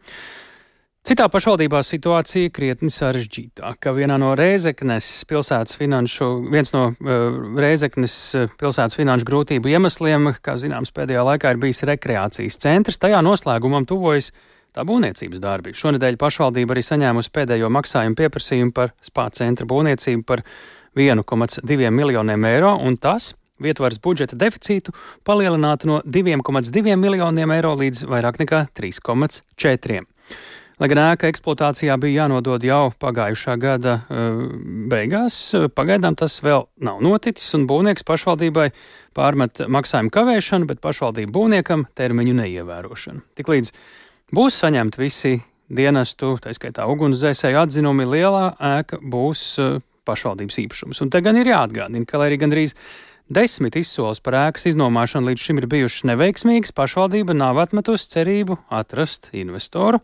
[1.03, 3.91] Citā pašvaldībā situācija krietni sarežģītāka.
[3.97, 10.55] Vienā no Rēzeknes pilsētas finanšu, viens no uh, Rēzeknes eh, pilsētas finanšu grūtību iemesliem, kā
[10.63, 13.03] zināms, pēdējā laikā ir bijis rekreācijas centrs.
[13.03, 14.31] Tajā noslēgumam tuvojas
[14.71, 15.75] tā būvniecības darbi.
[15.75, 20.45] Šonadēļ pašvaldība arī saņēmusi pēdējo maksājumu pieprasījumu par spā centra būvniecību par
[20.95, 24.95] 1,2 miljoniem eiro, un tas vietvars budžeta deficītu
[25.27, 30.12] palielinātu no 2,2 miljoniem eiro līdz vairāk nekā 3,4.
[30.81, 34.41] Lai gan ēka eksploatācijā bija jānodod jau pagājušā gada uh,
[34.91, 35.37] beigās,
[35.77, 38.71] pagaidām tas vēl nav noticis, un būvnieks pašvaldībai
[39.17, 43.25] pārmet maksājumu kavēšanu, bet pašvaldību būvniekam termiņu neievērošanu.
[43.39, 43.73] Tiklīdz
[44.33, 45.37] būs saņemti visi
[45.73, 51.05] dienestu, tā skaitā ugunsdzēsēju atzinumi, lielā ēka būs uh, pašvaldības īpašums.
[51.05, 52.77] Un te gan ir jāatgādina, ka lai arī gandrīz
[53.33, 59.31] Desmit izsoles par ēkas iznomāšanu līdz šim ir bijušas neveiksmīgas, pašvaldība nav atmetusi cerību atrast
[59.33, 60.03] investoru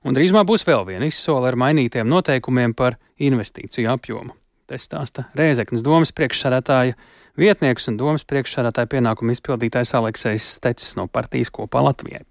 [0.00, 4.32] Un drīzumā būs vēl viena izsole ar mainītiem noteikumiem par investīciju apjomu.
[4.70, 6.94] Te stāsta Rēzeknas domas priekšsādātāja
[7.40, 12.22] vietnieks un domas priekšsādātāja pienākumu izpildītājs Aleksējs Stecis no partijas kopā Latvijai.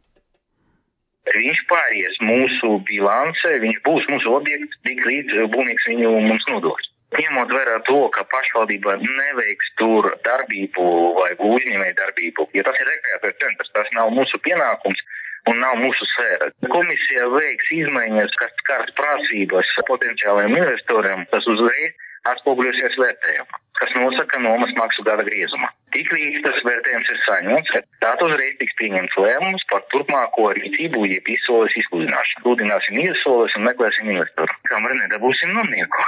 [1.30, 6.90] Viņš pāries mūsu bilancē, viņš būs mūsu objekts, tik līdz būvnieks viņu mums nodos.
[7.14, 13.40] Ņemot vērā to, ka pašvaldība neveiks tur darbību vai uzņēmēju darbību, ja tas ir rekreācijas
[13.44, 15.06] centrs, tas nav mūsu pienākums
[15.50, 16.52] un nav mūsu sfēra.
[16.74, 24.74] Komisija veiks izmaiņas, kas skars prasības potenciālajiem investoriem, tas uzreiz atspoguļosies vērtējumā, kas nosaka nomas
[24.78, 25.70] maksu gada griezumā.
[25.96, 31.32] Tik līdz tas vērtējums ir saņemts, tad uzreiz tiks pieņemts lēmums par turpmāko rīcību, jeb
[31.36, 32.44] izsoles izsludināšanu.
[32.46, 34.60] Sludināsim izsoles un meklēsim investoru.
[34.70, 36.06] Kamēr nedabūsim nomnieku.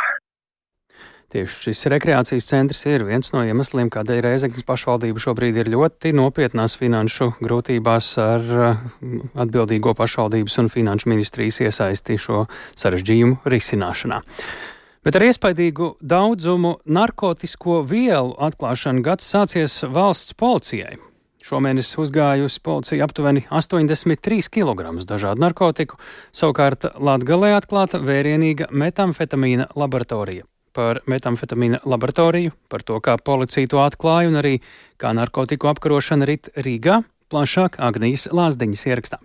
[1.32, 6.76] Tieši šis rekreācijas centrs ir viens no iemesliem, kādēļ Reizeknas pašvaldība šobrīd ir ļoti nopietnās
[6.76, 8.82] finanšu grūtībās ar uh,
[9.39, 12.41] atbildīgo pašvaldības un finanšu ministrijas iesaisti šo
[12.76, 14.20] sarežģījumu risināšanā.
[15.08, 21.00] Bet ar iespaidīgu daudzumu narkotisko vielu atklāšanu gads sācies valsts policijai.
[21.48, 25.96] Šomēnes uzgājusi policija aptuveni 83 kg dažādu narkotiku,
[26.36, 30.44] savukārt Latgalē atklāta vērienīga metamfetamīna laboratorija
[30.76, 34.58] par metamfetamīna laboratoriju, par to, kā policija to atklāja un arī
[35.02, 39.22] kā narkotiku apkarošana rit Rīgā, plašāk Agnijas Lāsdiņas ierakstā.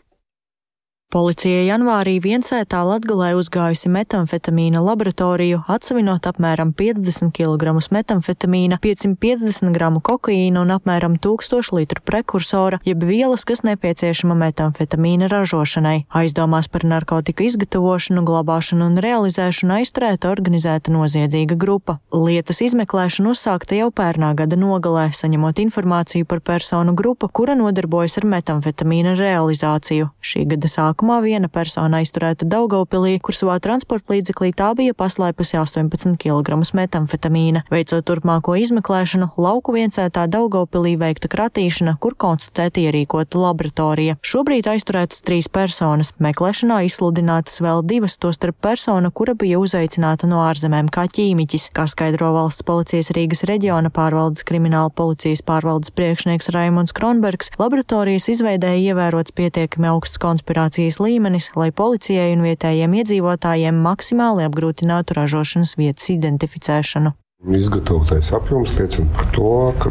[1.14, 10.64] Policija janvārī viensētā Latgalē uzgājusi metamfetamīna laboratoriju, atsevinot apmēram 50 kg metamfetamīna, 550 g kokaīna
[10.64, 16.08] un apmēram 1000 litru prekursora, jeb vielas, kas nepieciešama metamfetamīna ražošanai.
[16.10, 22.00] Aizdomās par narkotiku izgatavošanu, glabāšanu un realizēšanu aizturēta organizēta noziedzīga grupa.
[22.10, 28.26] Lietas izmeklēšana uzsākta jau pērnā gada nogalē, saņemot informāciju par personu grupu, kura nodarbojas ar
[28.34, 30.10] metamfetamīna realizāciju.
[30.18, 35.58] Šī gada sākumā sākumā viena persona aizturēta Daugaupilī, kur savā transporta līdzeklī tā bija paslēpusi
[35.60, 37.64] 18 kg metamfetamīna.
[37.70, 44.16] Veicot turpmāko izmeklēšanu, lauku viensētā Daugaupilī veikta kratīšana, kur konstatēta ierīkota laboratorija.
[44.22, 46.14] Šobrīd aizturētas trīs personas.
[46.18, 52.32] Meklēšanā izsludinātas vēl divas, tostarp persona, kura bija uzaicināta no ārzemēm kā ķīmiķis, kā skaidro
[52.36, 57.52] valsts policijas Rīgas reģiona pārvaldes krimināla policijas pārvaldes priekšnieks Raimons Kronbergs.
[57.60, 65.14] Laboratorijas izveidēja ievērots pietiekami augsts konspirācijas informācijas līmenis, lai policijai un vietējiem iedzīvotājiem maksimāli apgrūtinātu
[65.16, 67.12] ražošanas vietas identificēšanu.
[67.46, 69.90] Izgatavotais apjoms liecina par to, ka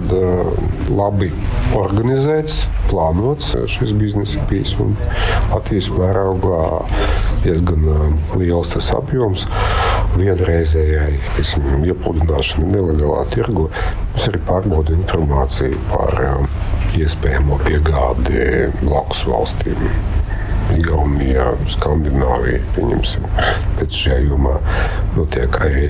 [0.90, 1.32] labi
[1.78, 4.74] organizēts, plānots šis biznesa ir bijis.
[5.52, 6.64] Latvijas mērogā
[7.46, 7.86] diezgan
[8.36, 9.46] liels tas apjoms.
[10.18, 11.20] Vienreizējai
[11.86, 16.18] iepludināšanai nelegālā tirgu mums arī pārbauda informāciju par
[16.98, 19.90] iespējamo piegādi blakus valstīm.
[20.74, 22.62] Igaunijā, Skandināvijā.
[22.76, 23.28] Pieņemsim.
[23.80, 24.58] Pēc šajā jomā
[25.16, 25.90] notiek arī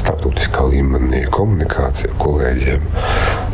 [0.00, 2.90] starptautiskā līmenī komunikācija kolēģiem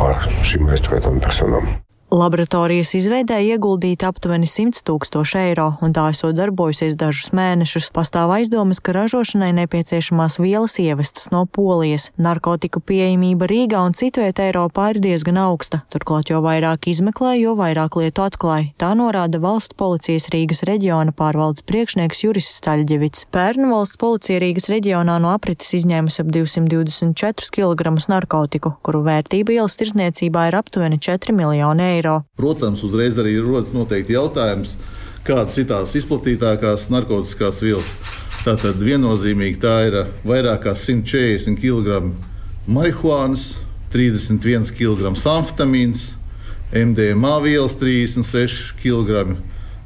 [0.00, 1.87] par šīm aizturētām personām.
[2.08, 7.90] Laboratorijas izveidē ieguldīta aptuveni 100 tūkstoši eiro, un tā esot darbojusies dažus mēnešus.
[7.92, 12.06] Pastāv aizdomas, ka ražošanai nepieciešamās vielas ievestas no Polijas.
[12.16, 15.82] Narkotiku pieejamība Rīgā un citvietā Eiropā ir diezgan augsta.
[15.92, 18.70] Turklāt, jo vairāk izmeklē, jo vairāk lietu atklāja.
[18.80, 23.28] Tā norāda valsts policijas Rīgas reģiona pārvaldes priekšnieks Juris Staļģevits.
[23.36, 29.76] Pērnu valsts policija Rīgas reģionā no aprites izņēmusi ap 224 kg narkotiku, kuru vērtība ielas
[29.76, 32.22] tirzniecībā ir aptuveni 4 miljoni eiro eiro.
[32.38, 34.76] Protams, uzreiz arī rodas noteikti jautājums,
[35.26, 37.92] kādas ir tās izplatītākās narkotikas vielas.
[38.46, 42.12] Tātad viennozīmīgi tā ir vairāk kā 140 kg
[42.70, 43.56] marihuānas,
[43.92, 46.12] 31 kg amfetamīns,
[46.72, 49.34] MDMA vielas 36 kg,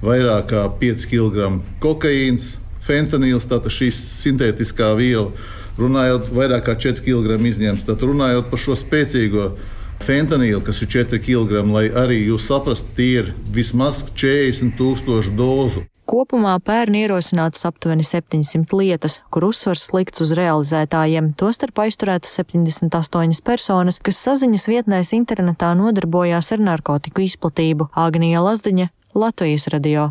[0.03, 1.51] vairāk kā 5 kg
[1.83, 5.31] kokaīns, fentanīls, tātad šī sintētiskā viela.
[5.79, 9.53] Runājot vairāk kā 4 kg izņemts, tad runājot par šo spēcīgo
[10.02, 15.86] fentanīlu, kas ir 4 kg, lai arī jūs saprastu, tie ir vismaz 40 tūkstoši dozu.
[16.12, 24.00] Kopumā pērn ierosinātas aptuveni 700 lietas, kur uzsvars slikts uz realizētājiem, tostarp aizturētas 78 personas,
[24.02, 27.92] kas saziņas vietnēs internetā nodarbojās ar narkotiku izplatību.
[27.94, 30.10] Agnija Lazdiņa, Latvijas radio.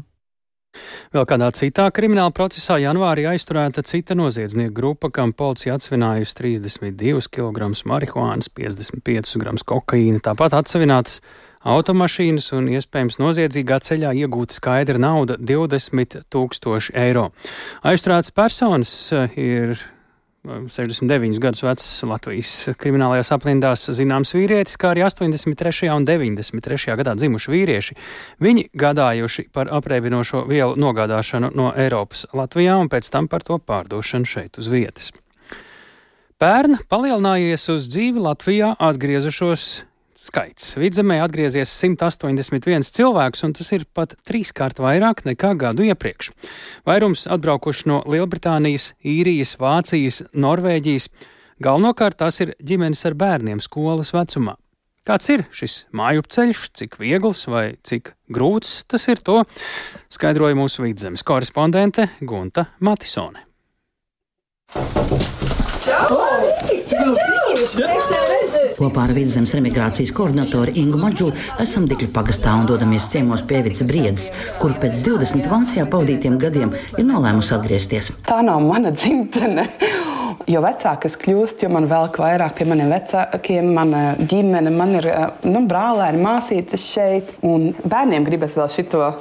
[1.12, 7.68] Vēl kādā citā krimināla procesā janvārī aizturēta cita noziedznieka grupa, kam policija atsevinājusi 32 kg
[7.92, 11.20] marihuānas, 55 g kokaīna, tāpat atsevinātas
[11.68, 17.32] automašīnas un iespējams noziedzīgā ceļā iegūta skaidra nauda- 20 tūkstoši eiro.
[17.84, 19.84] Aizturētas personas eh, ir
[20.42, 25.92] 69 gadus vecs Latvijas kriminālajās aprindās zināms vīrietis, kā arī 83.
[25.94, 26.96] un 93.
[26.98, 27.98] gadā dzimuši vīrieši.
[28.42, 34.26] Viņi gādājuši par apreibinošo vielu nogādāšanu no Eiropas Latvijā un pēc tam par to pārdošanu
[34.26, 35.12] šeit uz vietas.
[36.42, 39.68] Pērn palielinājies uz dzīvi Latvijā atgriezušos
[40.22, 40.76] skaits.
[40.78, 46.32] Vidzemē atgriezies 181 cilvēks, un tas ir pat trīskārt vairāk nekā gadu iepriekš.
[46.88, 51.10] Vairums atbraukuši no Lielbritānijas, Īrijas, Vācijas, Norvēģijas.
[51.62, 54.58] Galvenokārt tās ir ģimenes ar bērniem skolas vecumā.
[55.02, 59.40] Kāds ir šis māju ceļš, cik viegls vai cik grūts tas ir, to
[60.14, 63.48] skaidroja mūsu vidzemes korespondente Gunta Matisone.
[68.78, 71.32] Kopā ar Vidzemes remigrācijas koordinatoru Ingu Maģu
[71.64, 74.28] esam Dikļu pagastā un dodamies ciemos pie Vidas Briedzes,
[74.62, 78.12] kur pēc 20 Vācijā pavadītiem gadiem ir nolēmusi atgriezties.
[78.30, 79.66] Tā nav mana dzimtene.
[80.50, 85.08] Jo vecāk es kļūstu, jo man velk vairāk pie maniem vecākiem, mana ģimene, man ir
[85.46, 87.36] nu, brālēni, māsītes šeit.
[87.46, 89.12] Un bērniem gribas vēl šito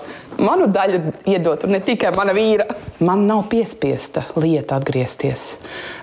[0.40, 2.66] manu daļu iedot, un ne tikai mana vīra.
[3.04, 5.50] Man nav piespiesta lieta atgriezties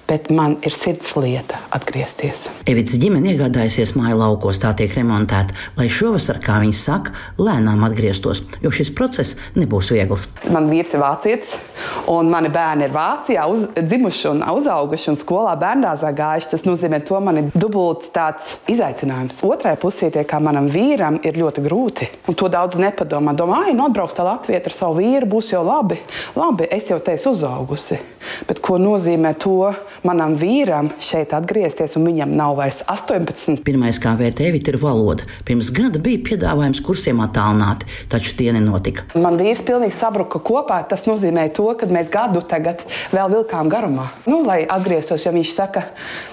[0.07, 2.47] bet man ir sirds lieta atgriezties.
[2.69, 8.43] Evits ģimene iegādājusies māju laukos, tā tiek remontēta, lai šovasar, kā viņi saka, lēnām atgrieztos,
[8.63, 10.27] jo šis process nebūs viegls.
[10.53, 11.55] Man vīrs ir vācietis,
[12.11, 16.51] un mani bērni ir Vācijā uz, dzimuši un uzauguši un skolā bērndāzā gājuši.
[16.53, 19.41] Tas nozīmē, ka man ir dubults tāds izaicinājums.
[19.47, 23.35] Otrai pusītē, kā manam vīram, ir ļoti grūti, un to daudz nepadomā.
[23.37, 25.99] Domā, ah, nu atbrauks tā Latvija ar savu vīru, būs jau labi.
[26.37, 27.99] Labi, es jau te esmu uzaugusi.
[28.47, 29.71] Bet ko nozīmē to
[30.05, 33.63] manam vīram šeit atgriezties, un viņam nav vairs 18?
[33.67, 35.27] Pirmais, kā vērtē Evita, ir valoda.
[35.47, 39.07] Pirms gada bija piedāvājums kursiem attālināti, taču tie nenotika.
[39.17, 40.81] Man vīrs pilnīgi sabruka kopā.
[40.87, 42.83] Tas nozīmē to, ka mēs gadu tagad
[43.13, 44.09] vēl vilkām garumā.
[44.29, 45.87] Nu, lai atgrieztos, jo viņš saka,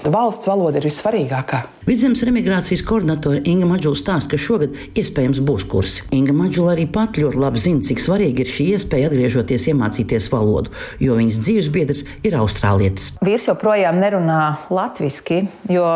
[0.04, 1.64] ka valsts valoda ir vissvarīgākā.
[1.84, 6.06] Vidzemes remigrācijas koordinatore Inga Maģula stāsta, ka šogad iespējams būs kursi.
[6.16, 10.72] Inga Maģula arī pat ļoti labi zina, cik svarīgi ir šī iespēja atgriežoties iemācīties valodu,
[11.04, 13.10] jo viņas dzīves biedrs ir austrālietis.
[13.20, 14.42] Vīrs joprojām nerunā
[14.74, 15.40] latviešu,
[15.72, 15.88] jo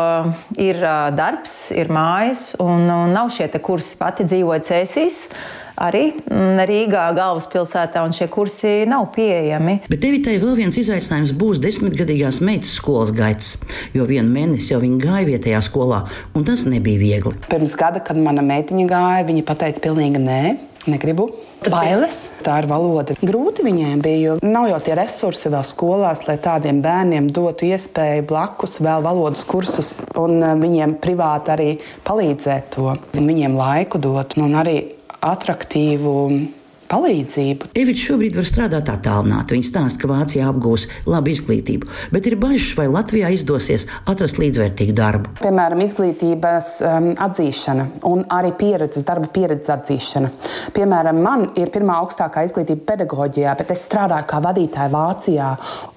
[0.57, 0.81] ir
[1.15, 3.97] darbs, ir mājas un, un nav šie kursi.
[3.99, 5.25] Pati dzīvoja Cēsīs
[5.79, 9.79] arī mm, Rīgā, galvaspilsētā, un šie kursi nav pieejami.
[9.91, 13.55] Bet Evitai vēl viens izaicinājums būs desmitgadīgās meitas skolas gaitas,
[13.95, 16.03] jo vienu mēnesi jau viņa gāja vietējā skolā,
[16.35, 17.35] un tas nebija viegli.
[17.49, 20.41] Pirms gada, kad mana meitiņa gāja, viņa pateica pilnīgi nē.
[20.87, 21.25] Negribu.
[21.67, 22.21] Bailes.
[22.45, 23.15] Tā ir valoda.
[23.19, 28.23] Grūti viņiem bija, jo nav jau tie resursi vēl skolās, lai tādiem bērniem dotu iespēju
[28.29, 31.69] blakus vēl valodas kursus un eh, viņiem privāti arī
[32.07, 32.95] palīdzēt to.
[33.17, 34.77] Viņiem laiku dot un arī
[35.19, 36.15] attraktīvu
[36.89, 37.69] palīdzību.
[37.77, 39.55] Evits šobrīd var strādāt attālināti.
[39.55, 44.95] Viņa stāsta, ka Vācijā apgūs labu izglītību, bet ir bažas, vai Latvijā izdosies atrast līdzvērtīgu
[44.97, 45.33] darbu.
[45.43, 50.31] Piemēram, izglītības um, atzīšana un arī pieredzes, darba pieredzes atzīšana.
[50.75, 55.49] Piemēram, man ir pirmā augstākā izglītība pedagoģijā, bet es strādāju kā vadītāja Vācijā.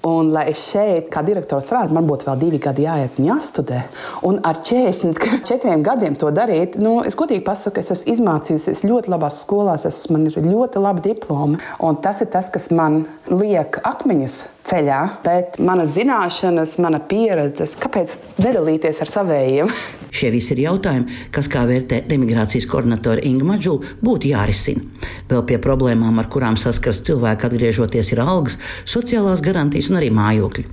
[0.09, 3.81] Un, lai es šeit, kā direktors, strādātu, man būtu vēl divi gadi jāiet un jāstudē.
[4.29, 9.41] Un ar 44 gadiem to darīt, nu, es godīgi pasaku, es esmu izmācījusies ļoti labās
[9.43, 11.59] skolās, es, man ir ļoti labi diplomi.
[11.83, 18.17] Un tas ir tas, kas man liek akmeņus ceļā, bet mana zināšanas, mana pieredze, kāpēc
[18.43, 19.73] nedalīties ar savējiem?
[20.13, 24.83] Šie visi ir jautājumi, kas, kā vērtē emigrācijas koordinatore Inga Maģula, būtu jārisina.
[25.29, 30.65] Vēl pie problēmām, ar kurām saskars cilvēki atgriežoties, ir algas, sociālās garantijas un arī mājokļi.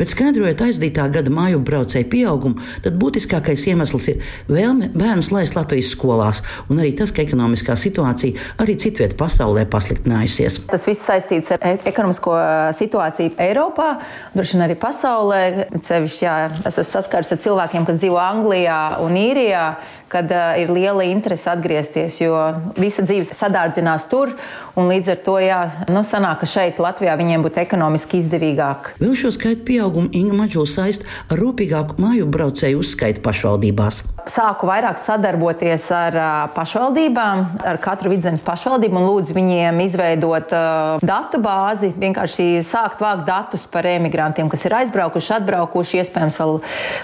[0.00, 5.92] Bet skaidrojot aizdītā gada māju braucēju pieaugumu, tad būtiskākais iemesls ir vēlme bērnus laist Latvijas
[5.94, 10.58] skolās, un arī tas, ka ekonomiskā situācija arī citviet pasaulē pasliktinājusies.
[10.72, 12.34] Tas viss saistīts ar e- ekonomisko
[12.74, 13.92] situāciju Eiropā,
[14.34, 15.42] droši vien arī pasaulē.
[15.86, 19.64] Cevišķi, jā, es esmu saskars ar cilvēkiem, kas dzīvo Anglijā un Īrijā
[20.08, 22.34] kad uh, ir liela interese atgriezties, jo
[22.78, 24.34] visa dzīve sadārdzinās tur.
[24.78, 28.92] Līdz ar to jā, nu, sanāk, ka šeit, Latvijā, viņiem būtu ekonomiski izdevīgāk.
[29.02, 34.02] Vēl šo skaitu pieaugumu Inga Maģula saist ar rūpīgāku māju braucēju uzskaitu pašvaldībās.
[34.28, 41.04] Sāku vairāk sadarboties ar uh, pašvaldībām, ar katru vidzemes pašvaldību un lūdzu viņiem izveidot uh,
[41.04, 46.58] datu bāzi, vienkārši sākt vākt datus par emigrantiem, kas ir aizbraukuši, atbraukuši, iespējams, vēl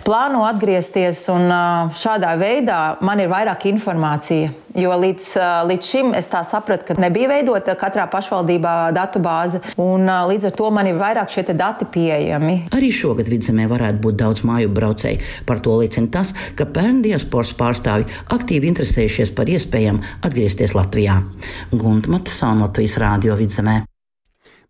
[0.07, 1.25] plāno atgriezties.
[1.33, 4.53] Un, uh, šādā veidā man ir vairāk informācija.
[4.75, 5.29] Jo līdz,
[5.71, 10.57] līdz šim es tā sapratu, ka nebija veidota katrā pašvaldībā datu bāze, un līdz ar
[10.59, 12.57] to man ir vairāk šie dati pieejami.
[12.75, 15.23] Arī šogad vidzemē varētu būt daudz māju braucēju.
[15.47, 21.23] Par to liecina tas, ka pērn diasporas pārstāvji aktīvi interesējušies par iespējām atgriezties Latvijā.
[21.71, 23.85] Gunta Matasona Latvijas Rādio vidzemē.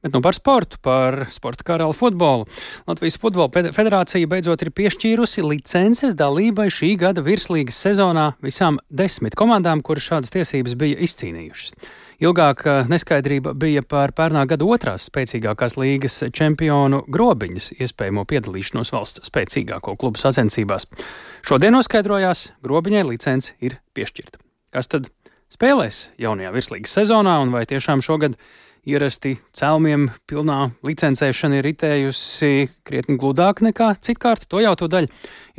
[0.05, 2.45] Bet nu par sportu, par sporta karali futbolu.
[2.85, 9.81] Latvijas Futbola federācija beidzot ir piešķīrusi licences dalībai šī gada virslīgas sezonā visām desmit komandām,
[9.81, 11.73] kuras šādas tiesības bija izcīnījušas.
[12.21, 19.25] Ilgāk eh, neskaidrība bija par pērnā gada otrās spēcīgākās līgas čempionu grobiņas iespējamo piedalīšanos valsts
[19.31, 20.85] spēcīgāko klubu sacensībās.
[21.49, 24.37] Šodien noskaidrojās, grobiņai licence ir piešķirta.
[24.77, 25.09] Kas tad
[25.49, 28.37] spēlēs jaunajā virslīgas sezonā un vai tiešām šogad?
[28.89, 34.47] Ierasti cēlumiem pilnā licencēšana ir ritējusi krietni gludāk nekā citkārt.
[34.53, 35.11] To jau to daļu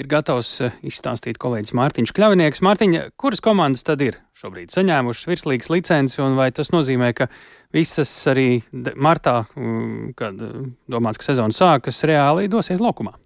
[0.01, 2.63] ir gatavs eh, izstāstīt kolēģis Mārtiņš Kļavinieks.
[2.65, 7.29] Mārtiņa, kuras komandas tad ir šobrīd saņēmušas virslīgas licenci un vai tas nozīmē, ka
[7.75, 8.61] visas arī
[8.95, 10.57] martā, mm, kad eh,
[10.91, 13.17] domāts, ka sezona sākas, reāli dosies laukumā?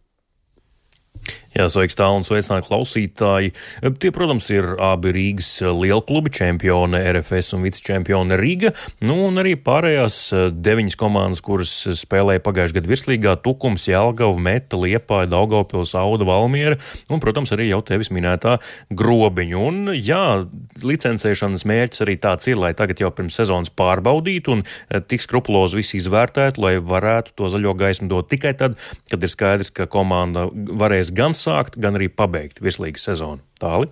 [1.49, 3.53] Jā, sveiks, tālu un sveicināti klausītāji.
[3.97, 8.69] Tie, protams, ir abi Rīgas lielklubi čempioni, RFS un vicečempioni Rīga,
[9.07, 14.77] nu un arī pārējās eh, deviņas komandas, kuras spēlēja pagājušajā gadā virslīgā- Tukums, Jelgava, Meta,
[14.77, 16.77] Liepāja, Daugavpils, Auda, Valmiera
[17.09, 18.59] un, protams, arī jau tevis minētā
[18.93, 19.63] grobiņu.
[19.71, 20.45] Un, jā,
[20.85, 24.63] licencēšanas mērķis arī tāds ir, lai tagad jau pirms sezonas pārbaudītu un
[25.09, 28.77] tik skrupulozi visu izvērtētu, lai varētu to zaļo gaismu dot tikai tad,
[29.09, 33.43] kad ir skaidrs, ka komanda varēs gan sākt, gan arī pabeigt virslīgas sezonu.
[33.61, 33.89] Tāli?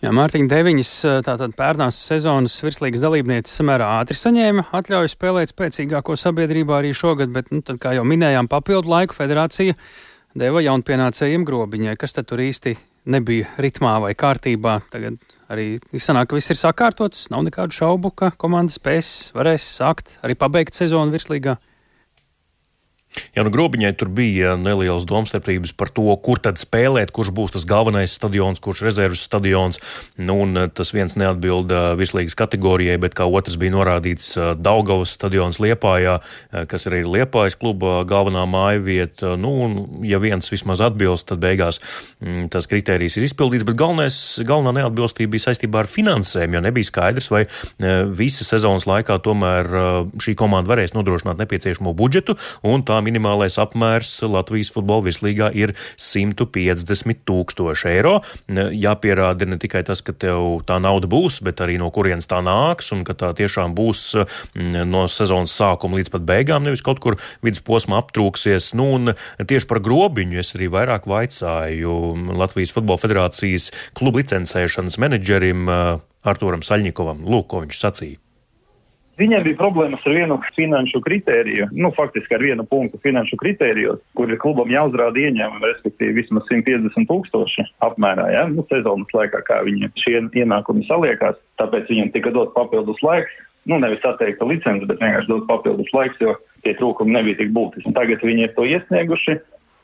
[0.00, 0.90] Jā, Mārtiņa deviņas
[1.26, 7.50] tātad pērnās sezonas virslīgas dalībnieces samērā ātri saņēma atļauju spēlēt spēcīgāko sabiedrībā arī šogad, bet,
[7.52, 9.76] nu, tad, kā jau minējām, papildu laiku federācija
[10.40, 12.78] deva jaunpienācējiem grobiņai, kas tad tur īsti
[13.12, 14.78] nebija ritmā vai kārtībā.
[14.92, 15.20] Tagad
[15.52, 20.36] arī izsanāk, ka viss ir sakārtots, nav nekādu šaubu, ka komanda spēs, varēs sākt arī
[20.38, 21.58] pabeigt sezonu virslīgā.
[23.34, 27.66] Jā, nu grobiņai tur bija nelielas domstarpības par to, kur tad spēlēt, kurš būs tas
[27.66, 29.80] galvenais stadions, kurš rezerves stadions.
[30.14, 34.52] Nu, un eh, tas viens neatbilda eh, virslīgas kategorijai, bet kā otrs bija norādīts eh,
[34.60, 36.20] Daugavas stadions Liepājā,
[36.70, 39.34] kas arī ir Liepājas kluba galvenā māja vieta.
[39.40, 43.78] Nu, un ja viens vismaz atbilst, tad beigās m, mm, tas kriterijs ir izpildīts, bet
[43.80, 47.42] galvenais, galvenā neatbilstība bija saistībā ar finansēm, jo nebija skaidrs, vai
[48.16, 49.68] visa sezonas laikā tomēr
[50.22, 52.36] šī komanda varēs nodrošināt nepieciešamo budžetu
[52.66, 58.18] un tā minimālais apmērs Latvijas futbola virslīgā ir 150 tūkstoši eiro.
[58.50, 62.92] Jāpierāda ne tikai tas, ka tev tā nauda būs, bet arī no kurienes tā nāks
[62.94, 67.18] un ka tā tiešām būs mm, no sezonas sākuma līdz pat beigām, nevis kaut kur
[67.46, 68.72] vidusposmā aptrūksies.
[68.78, 71.98] Nu, un tieši par grobiņu es arī vairāk vaicāju
[72.40, 77.24] Latvijas Futbola Federācijas klubu licencēšanas menedžerim Arturam Saļņikovam.
[77.28, 78.29] Lūk, ko viņš sacīja.
[79.20, 84.30] Viņiem bija problēmas ar vienu finanšu kritēriju, nu, faktiski ar vienu punktu finanšu kritērijos, kur
[84.32, 89.92] ir klubam jāuzrāda ieņēmumi, respektīvi vismaz 150 tūkstoši apmērā, ja, nu, sezonas laikā, kā viņiem
[90.00, 93.36] šie ienākumi saliekās, tāpēc viņiem tika dot papildus laiks,
[93.68, 97.92] nu, nevis atteikta licence, bet vienkārši dot papildus laiks, jo tie trūkumi nebija tik būtiski.
[97.96, 99.36] Tagad viņi ir to iesnieguši,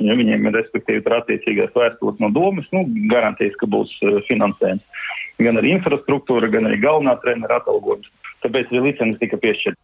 [0.07, 5.05] ja viņiem ir, respektīvi, tur attiecīgās vēstules no domas, nu, garantijas, ka būs uh, finansējums.
[5.45, 8.09] Gan arī infrastruktūra, gan arī galvenā trenera atalgojums
[8.47, 9.81] tāpēc licences tika piešķirta.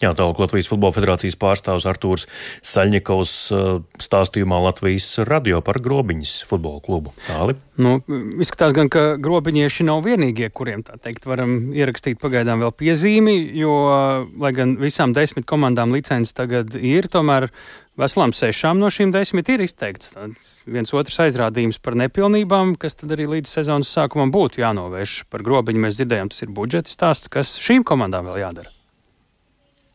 [0.00, 2.22] Jā, tālāk Latvijas Futbola Federācijas pārstāvs Artūrs
[2.64, 3.66] Saļņikovs uh,
[4.00, 7.12] stāstījumā Latvijas radio par grobiņas futbola klubu.
[7.26, 7.58] Tāli.
[7.80, 7.98] Nu,
[8.40, 13.76] izskatās gan, ka grobiņieši nav vienīgie, kuriem tā teikt varam ierakstīt pagaidām vēl piezīmi, jo,
[14.40, 17.50] lai gan visām desmit komandām licences tagad ir, tomēr
[18.00, 23.12] veselām sešām no šīm desmit ir izteikts tāds viens otrs aizrādījums par nepilnībām, kas tad
[23.16, 25.22] arī līdz sezonas sākumam būtu jānovērš.
[25.28, 28.79] Par grobiņu mēs dzirdējām, tas ir budžeta stāsts, kas šīm komandām vēl jādara.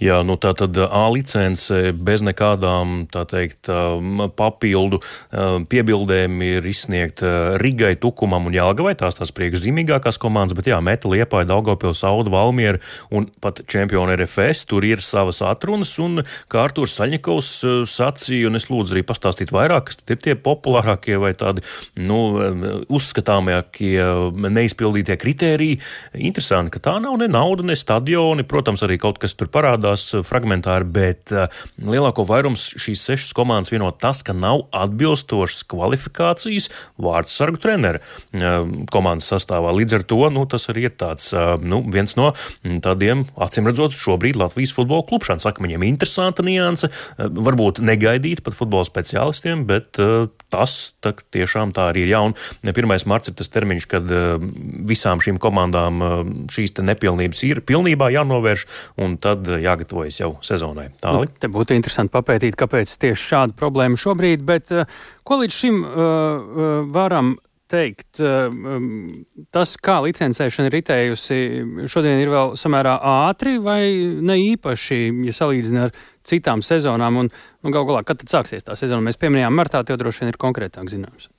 [0.00, 3.68] Jā, nu tā tad A licence bez nekādām, tā teikt,
[4.38, 5.00] papildu
[5.68, 11.50] piebildēm ir izsniegta Rigai, Tukumam un Jālgavai, tās tās priekšzīmīgākās komandas, bet jā, Meta, Liepāja,
[11.50, 12.80] Daugavpils, Auda, Valmiera
[13.12, 17.52] un pat čempioni RFS, tur ir savas atrunas, un kā Artūrs Saļņikovs
[17.92, 21.60] sacīja, un es lūdzu arī pastāstīt vairāk, kas ir tie populārākie vai tādi,
[22.00, 22.22] nu,
[22.88, 24.00] uzskatāmākie
[24.48, 25.76] neizpildītie kritēriji.
[26.24, 30.14] Interesanti, ka tā nav ne nauda, ne stadioni, protams, arī kaut kas tur parādās parādās
[30.14, 31.48] eh, fragmentāri, bet eh,
[31.82, 38.00] lielāko vairums šīs sešas komandas vieno tas, ka nav atbilstošas kvalifikācijas vārdu sargu treneru
[38.32, 39.72] eh, komandas sastāvā.
[39.74, 41.32] Līdz ar to nu, tas arī ir tāds,
[41.62, 42.32] nu, viens no
[42.64, 45.84] mm, tādiem, acīm redzot, šobrīd Latvijas futbola klubšanas akmeņiem.
[45.86, 49.98] Interesanta nianse, varbūt negaidīta pat futbola speciālistiem, bet
[50.50, 52.12] tas tā, tiešām tā arī ir.
[52.14, 52.34] Jā, un
[52.66, 52.90] 1.
[53.10, 54.10] marts ir tas termiņš, kad
[54.90, 56.02] visām šīm komandām
[56.52, 58.66] šīs nepilnības ir pilnībā jānovērš,
[59.04, 60.90] un tad jāgatavo jāgatavojas jau sezonai.
[61.00, 61.26] Tāli.
[61.26, 64.84] Nu, te būtu interesanti papētīt, kāpēc tieši šāda problēma šobrīd, bet uh,
[65.24, 67.38] ko līdz šim uh, varam
[67.70, 68.18] teikt,
[69.54, 71.36] tas, kā licencēšana ir ritējusi,
[71.92, 72.96] šodien ir vēl samērā
[73.28, 73.84] ātri vai
[74.26, 75.94] ne īpaši, ja salīdzina ar
[76.26, 77.22] citām sezonām?
[77.22, 79.06] Un, nu, gal galā, kad tad sāksies tā sezona?
[79.06, 81.30] Mēs pieminējām martā, tev droši vien ir konkrētāk zināms.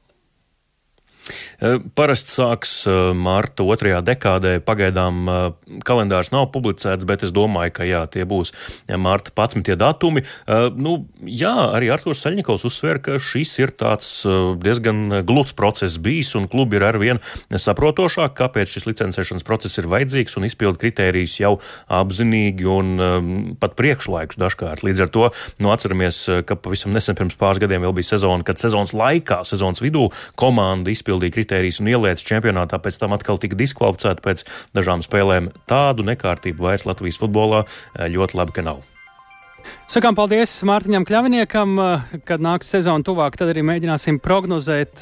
[1.61, 4.55] Eh, parasti sāks eh, marta otrajā dekādē.
[4.65, 5.41] Pagaidām eh,
[5.85, 8.49] kalendārs nav publicēts, bet es domāju, ka jā, tie būs
[8.97, 9.75] marta 11.
[9.77, 10.23] datumi.
[10.47, 10.93] Nu,
[11.25, 14.09] jā, arī Artūrs Saļņikovs uzsver, ka šis ir tāds
[14.61, 20.37] diezgan gluds process bijis, un klubi ir arvien saprotošāk, kāpēc šis licencēšanas process ir vajadzīgs
[20.39, 21.53] un izpildu kritērijus jau
[21.91, 24.85] apzinīgi un pat priekšlaikus dažkārt.
[24.87, 25.29] Līdz ar to
[25.61, 29.83] nu, atceramies, ka pavisam nesen pirms pāris gadiem vēl bija sezona, kad sezonas laikā, sezonas
[29.83, 30.09] vidū
[30.39, 34.45] komanda izpildīja kritērijus kritērijas un ielietas čempionātā, pēc tam atkal tika diskvalificēta pēc
[34.77, 35.51] dažām spēlēm.
[35.67, 38.79] Tādu nekārtību vairs Latvijas futbolā eh, ļoti labi, ka nav.
[39.91, 41.71] Sakām paldies Mārtiņam Kļaviniekam,
[42.23, 45.01] kad nāks sezona tuvāk, tad arī mēģināsim prognozēt,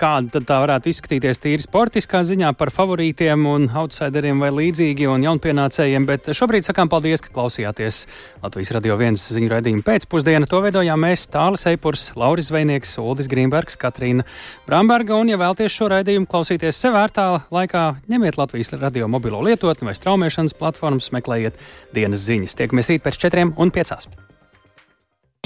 [0.00, 6.06] kāda tā varētu izskatīties tīri sportiskā ziņā par favorītiem un outsideriem vai līdzīgi un jaunpienācējiem,
[6.08, 8.00] bet šobrīd sakām paldies, ka klausījāties
[8.40, 10.48] Latvijas radio viens ziņu raidījumu pēcpusdienu.
[10.48, 14.24] To veidojām mēs Tālis Eipurs, Lauris Veinieks, Uldis Grīmbergs, Katrīna
[14.64, 19.90] Bramberga, un ja vēlties šo raidījumu klausīties sev vērtā laikā, ņemiet Latvijas radio mobilo lietotni
[19.90, 21.60] vai straumēšanas platformas, meklējiet
[21.92, 22.56] dienas ziņas.
[22.58, 24.08] Tiekamies rīt pēc četriem un un piecās.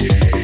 [0.03, 0.42] Yeah.